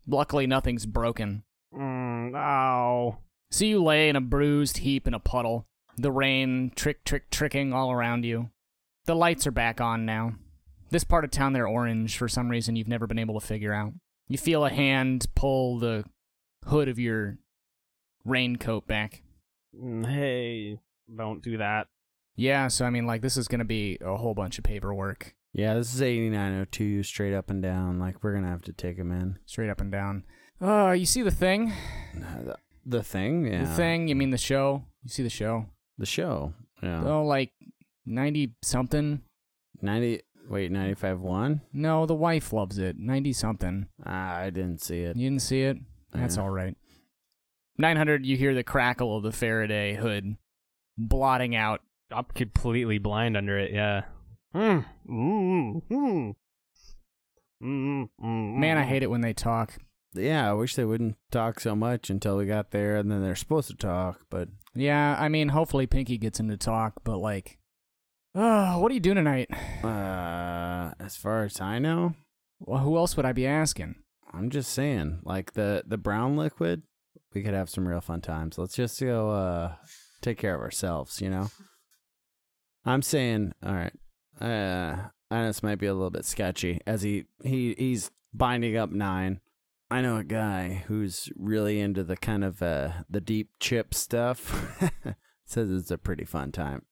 [0.06, 1.42] Luckily, nothing's broken.
[1.74, 3.18] Mm, ow.
[3.50, 7.72] So you lay in a bruised heap in a puddle, the rain trick, trick, tricking
[7.72, 8.50] all around you.
[9.06, 10.34] The lights are back on now.
[10.90, 13.72] This part of town, they're orange for some reason you've never been able to figure
[13.72, 13.92] out.
[14.28, 16.04] You feel a hand pull the
[16.66, 17.38] hood of your
[18.24, 19.22] raincoat back.
[19.78, 20.78] Mm, Hey,
[21.14, 21.88] don't do that.
[22.36, 25.74] Yeah, so I mean, like, this is gonna be a whole bunch of paperwork, Yeah,
[25.74, 27.98] this is 8902 straight up and down.
[27.98, 29.38] Like, we're going to have to take him in.
[29.46, 30.24] straight up and down.
[30.60, 31.72] Uh, you see the thing?
[32.84, 33.46] The, the thing?
[33.46, 33.64] Yeah.
[33.64, 34.08] The thing?
[34.08, 34.84] You mean the show?
[35.02, 35.66] You see the show?
[35.98, 36.52] The show.
[36.82, 37.02] Yeah.
[37.04, 37.52] Oh, like
[38.06, 39.22] 90 something?
[39.82, 40.22] 90.
[40.48, 41.60] Wait, 95 1?
[41.74, 42.96] No, the wife loves it.
[42.98, 43.86] 90 something.
[44.06, 45.16] Ah, I didn't see it.
[45.16, 45.76] You didn't see it?
[46.12, 46.42] That's Yeah.
[46.42, 46.76] all right.
[47.76, 50.36] 900, you hear the crackle of the Faraday hood
[50.96, 51.80] blotting out.
[52.10, 53.72] I'm completely blind under it.
[53.72, 54.04] Yeah.
[54.54, 55.82] Mm, mm,
[57.62, 58.54] mm.
[58.56, 59.74] Man, I hate it when they talk.
[60.14, 63.36] Yeah, I wish they wouldn't talk so much until we got there and then they're
[63.36, 67.58] supposed to talk, but Yeah, I mean, hopefully Pinky gets him to talk, but like,
[68.34, 69.50] uh, what are you doing tonight?
[69.84, 72.14] uh as far as I know,
[72.58, 73.96] Well, who else would I be asking?
[74.32, 76.82] I'm just saying, like the the brown liquid,
[77.34, 78.58] we could have some real fun times.
[78.58, 79.74] Let's just go uh
[80.22, 81.48] take care of ourselves, you know.
[82.84, 83.92] I'm saying, all right.
[84.40, 88.90] Uh, and this might be a little bit sketchy as he he he's binding up
[88.90, 89.40] nine,
[89.90, 94.82] I know a guy who's really into the kind of uh, the deep chip stuff.
[95.46, 96.82] Says it's a pretty fun time.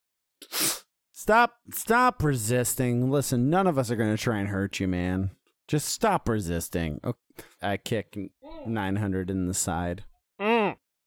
[1.11, 3.11] Stop, stop resisting.
[3.11, 5.31] Listen, none of us are gonna try and hurt you, man.
[5.67, 6.99] Just stop resisting.
[7.03, 7.17] Okay.
[7.61, 8.17] I kick
[8.65, 10.03] 900 in the side.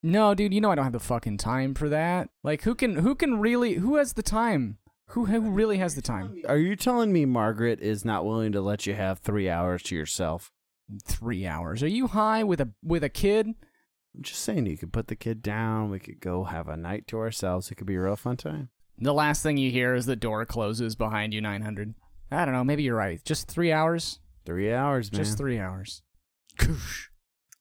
[0.03, 2.31] No, dude, you know I don't have the fucking time for that.
[2.43, 4.79] Like, who can who can really who has the time?
[5.09, 6.43] Who who really has the time?
[6.49, 9.97] Are you telling me Margaret is not willing to let you have three hours to
[9.97, 10.53] yourself?
[11.05, 11.83] Three hours.
[11.83, 13.47] Are you high with a with a kid?
[13.47, 15.91] I'm just saying you could put the kid down.
[15.91, 17.71] We could go have a night to ourselves.
[17.71, 18.71] It could be a real fun time.
[18.99, 21.41] The last thing you hear is the door closes behind you.
[21.41, 21.95] Nine hundred.
[22.31, 22.65] I don't know.
[22.65, 23.25] Maybe you're right.
[23.25, 24.19] Just three hours.
[24.45, 25.23] Three hours, man.
[25.23, 26.03] Just three hours.
[26.59, 27.09] Koosh.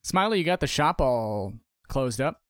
[0.02, 1.54] Smiley, you got the shop all
[1.88, 2.42] closed up.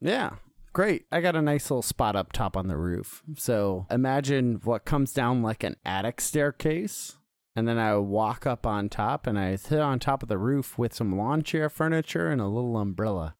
[0.00, 0.30] Yeah.
[0.72, 1.04] Great.
[1.12, 3.22] I got a nice little spot up top on the roof.
[3.36, 7.16] So imagine what comes down like an attic staircase.
[7.56, 10.76] And then I walk up on top and I sit on top of the roof
[10.76, 13.36] with some lawn chair furniture and a little umbrella.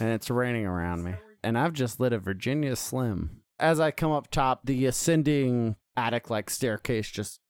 [0.00, 1.14] and it's raining around me.
[1.42, 3.42] And I've just lit a Virginia Slim.
[3.60, 7.40] As I come up top, the ascending attic like staircase just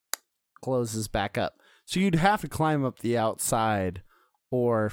[0.63, 1.59] closes back up.
[1.87, 4.03] So you'd have to climb up the outside
[4.51, 4.93] or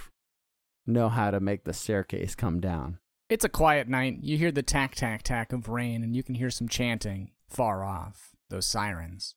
[0.86, 3.00] know how to make the staircase come down.
[3.30, 4.20] It's a quiet night.
[4.22, 7.84] You hear the tack tack tack of rain, and you can hear some chanting far
[7.84, 8.32] off.
[8.50, 9.36] Those sirens,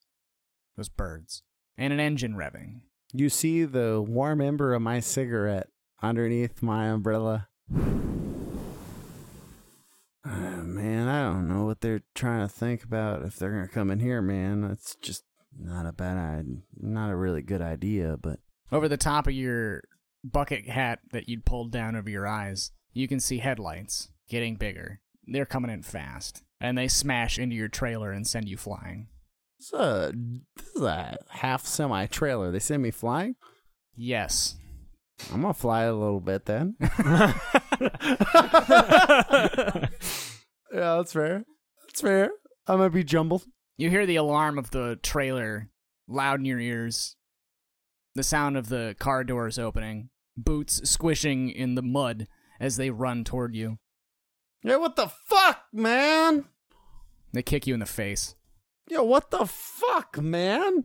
[0.77, 1.45] those birds,
[1.77, 2.81] and an engine revving.
[3.13, 5.69] You see the warm ember of my cigarette
[6.03, 7.49] underneath my umbrella.
[10.27, 13.91] Uh, man, I don't know what they're trying to think about if they're gonna come
[13.91, 14.63] in here, man.
[14.63, 15.25] That's just
[15.59, 18.41] not a bad idea, not a really good idea, but
[18.73, 19.83] Over the top of your
[20.25, 25.01] bucket hat that you'd pulled down over your eyes, you can see headlights getting bigger.
[25.27, 29.09] They're coming in fast, and they smash into your trailer and send you flying.
[29.59, 30.13] This is a,
[30.57, 32.51] this is a half semi trailer.
[32.51, 33.37] They send me flying.
[33.97, 34.57] Yes.
[35.33, 36.77] I'm gonna fly a little bit then.
[36.81, 37.39] yeah,
[40.71, 41.45] that's fair.
[41.87, 42.31] That's fair.
[42.67, 43.45] I'm gonna be jumbled.
[43.77, 45.71] You hear the alarm of the trailer
[46.09, 47.17] loud in your ears.
[48.15, 52.29] The sound of the car doors opening, boots squishing in the mud
[52.61, 53.79] as they run toward you.
[54.63, 56.45] Yeah, what the fuck, man?
[57.33, 58.35] They kick you in the face.
[58.89, 60.85] Yo, what the fuck, man?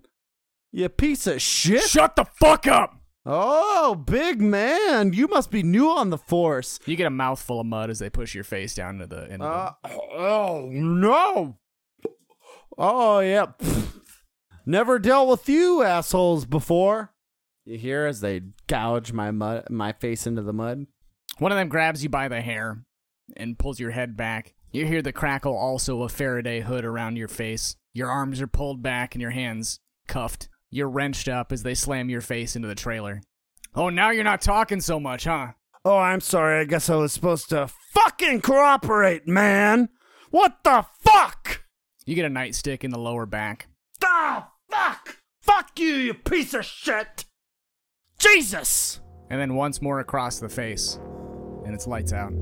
[0.72, 1.84] You piece of shit.
[1.84, 2.96] Shut the fuck up!
[3.26, 5.14] Oh, big man.
[5.14, 6.80] You must be new on the force.
[6.86, 9.32] You get a mouthful of mud as they push your face down into the.
[9.32, 9.72] Into Uh,
[10.14, 11.58] oh, no.
[12.78, 13.48] Oh, yeah.
[14.66, 17.14] Never dealt with you assholes before.
[17.66, 20.86] You hear as they gouge my mud, my face into the mud?
[21.40, 22.84] One of them grabs you by the hair
[23.36, 24.56] and pulls your head back.
[24.72, 27.76] You hear the crackle also of Faraday hood around your face.
[27.94, 30.50] Your arms are pulled back and your hands cuffed.
[30.70, 33.22] You're wrenched up as they slam your face into the trailer.
[33.76, 35.54] Oh, now you're not talking so much, huh?
[35.86, 36.60] Oh, I'm sorry.
[36.60, 39.90] I guess I was supposed to fucking cooperate, man.
[40.30, 41.64] What the fuck?
[42.06, 43.68] You get a nightstick in the lower back.
[44.04, 45.18] Oh, fuck!
[45.42, 47.26] Fuck you, you piece of shit!
[48.20, 49.00] Jesus!
[49.30, 51.00] and then once more across the face,
[51.66, 52.34] and it's lights out.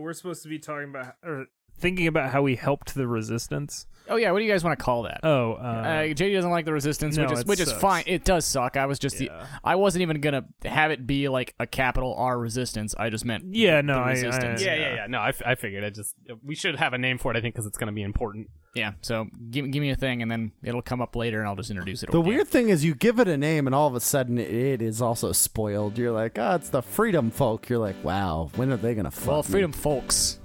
[0.00, 1.44] So we're supposed to be talking about or
[1.78, 3.86] thinking about how we helped the resistance.
[4.08, 5.20] Oh yeah, what do you guys want to call that?
[5.22, 8.04] Oh, Uh, uh, JD doesn't like the resistance, no, which is it which is fine.
[8.06, 8.76] It does suck.
[8.76, 9.46] I was just Yeah.
[9.62, 12.94] I wasn't even gonna have it be like a capital R resistance.
[12.98, 14.62] I just meant yeah, no, the I, I, resistance.
[14.62, 15.06] Yeah, yeah, yeah.
[15.06, 15.84] No, I, f- I figured.
[15.84, 17.36] I just we should have a name for it.
[17.36, 18.48] I think because it's going to be important.
[18.74, 18.92] yeah.
[19.02, 21.70] So give give me a thing, and then it'll come up later, and I'll just
[21.70, 22.10] introduce it.
[22.10, 22.36] The organic.
[22.36, 24.82] weird thing is, you give it a name, and all of a sudden, it, it
[24.82, 25.98] is also spoiled.
[25.98, 27.68] You're like, oh, it's the Freedom Folk.
[27.68, 29.28] You're like, wow, when are they gonna fuck?
[29.28, 29.48] well, me?
[29.50, 30.38] freedom folks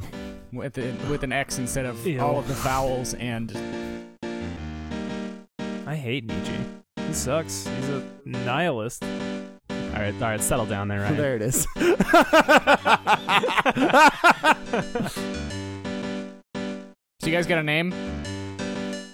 [0.51, 2.19] with the, with an X instead of Ew.
[2.19, 3.55] all of the vowels and
[5.85, 6.57] I hate Nietzsche.
[7.07, 7.67] He sucks.
[7.67, 9.03] He's a nihilist.
[9.03, 11.15] All right, all right, settle down there, right?
[11.15, 11.67] There it is.
[17.21, 17.89] So you guys got a name?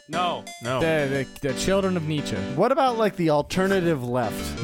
[0.09, 0.81] No, no.
[0.81, 2.35] The, the the children of Nietzsche.
[2.55, 4.57] what about like the alternative left?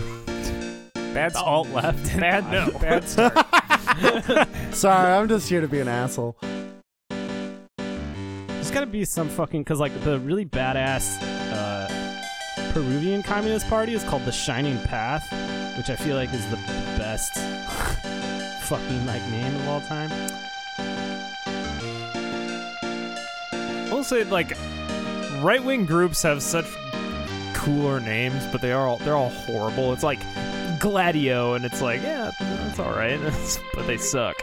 [1.14, 2.20] Bad alt left.
[2.20, 2.78] Bad no.
[2.80, 3.34] Bad start.
[4.72, 6.36] Sorry, I'm just here to be an asshole.
[8.48, 11.18] There's got to be some fucking because like the really badass
[11.52, 15.24] uh, Peruvian Communist Party is called the Shining Path,
[15.78, 16.58] which I feel like is the
[16.98, 17.34] best
[18.64, 20.12] fucking like name of all time.
[23.90, 24.56] I'll like
[25.42, 26.66] right wing groups have such
[27.54, 29.92] cooler names, but they are all they're all horrible.
[29.92, 30.20] It's like
[30.80, 33.20] Gladio, and it's like yeah, that's all right,
[33.74, 34.42] but they suck.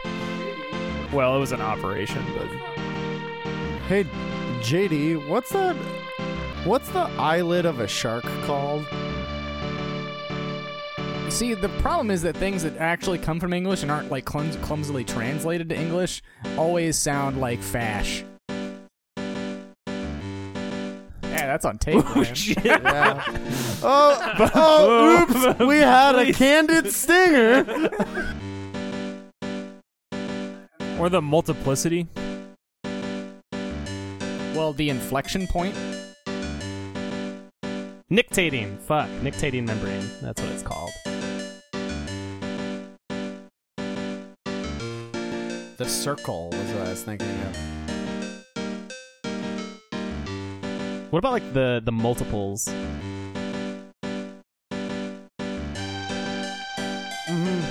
[1.13, 2.47] Well, it was an operation, but
[3.87, 4.03] Hey,
[4.61, 5.75] JD, what's that?
[6.65, 8.83] What's the eyelid of a shark called?
[11.29, 14.55] See, the problem is that things that actually come from English and aren't like clums-
[14.63, 16.23] clumsily translated to English
[16.57, 18.23] always sound like fash.
[21.45, 22.03] Yeah, that's on tape.
[22.07, 22.35] Oh, man.
[22.63, 23.23] Yeah.
[23.83, 25.59] oh, oh, oops!
[25.59, 27.91] We had a candid stinger.
[30.99, 32.07] or the multiplicity.
[34.55, 35.75] Well, the inflection point.
[38.11, 40.09] Nictating, fuck, nictating membrane.
[40.23, 40.89] That's what it's called.
[45.77, 48.04] The circle was what I was thinking of.
[51.11, 52.67] What about like the the multiples?
[57.27, 57.61] Mm-hmm.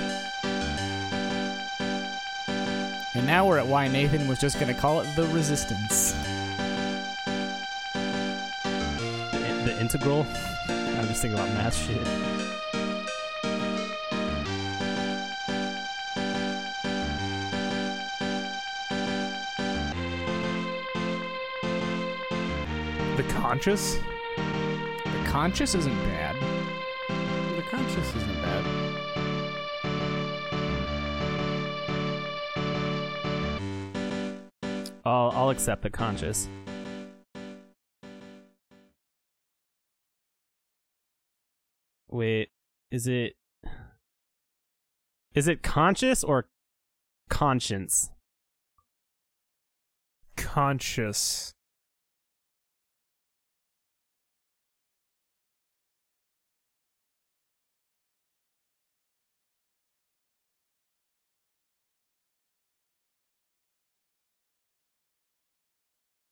[3.17, 6.13] And now we're at why Nathan was just gonna call it the resistance.
[9.31, 10.25] The, the integral.
[10.69, 12.07] I'm just thinking about math shit.
[23.55, 23.97] Conscious.
[24.35, 26.35] The conscious isn't bad.
[27.55, 28.65] The conscious isn't bad.
[35.05, 36.49] I'll I'll accept the conscious.
[42.09, 42.49] Wait,
[42.91, 43.37] is it
[45.33, 46.49] is it conscious or
[47.29, 48.09] conscience?
[50.35, 51.54] Conscious.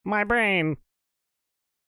[0.06, 0.78] My brain.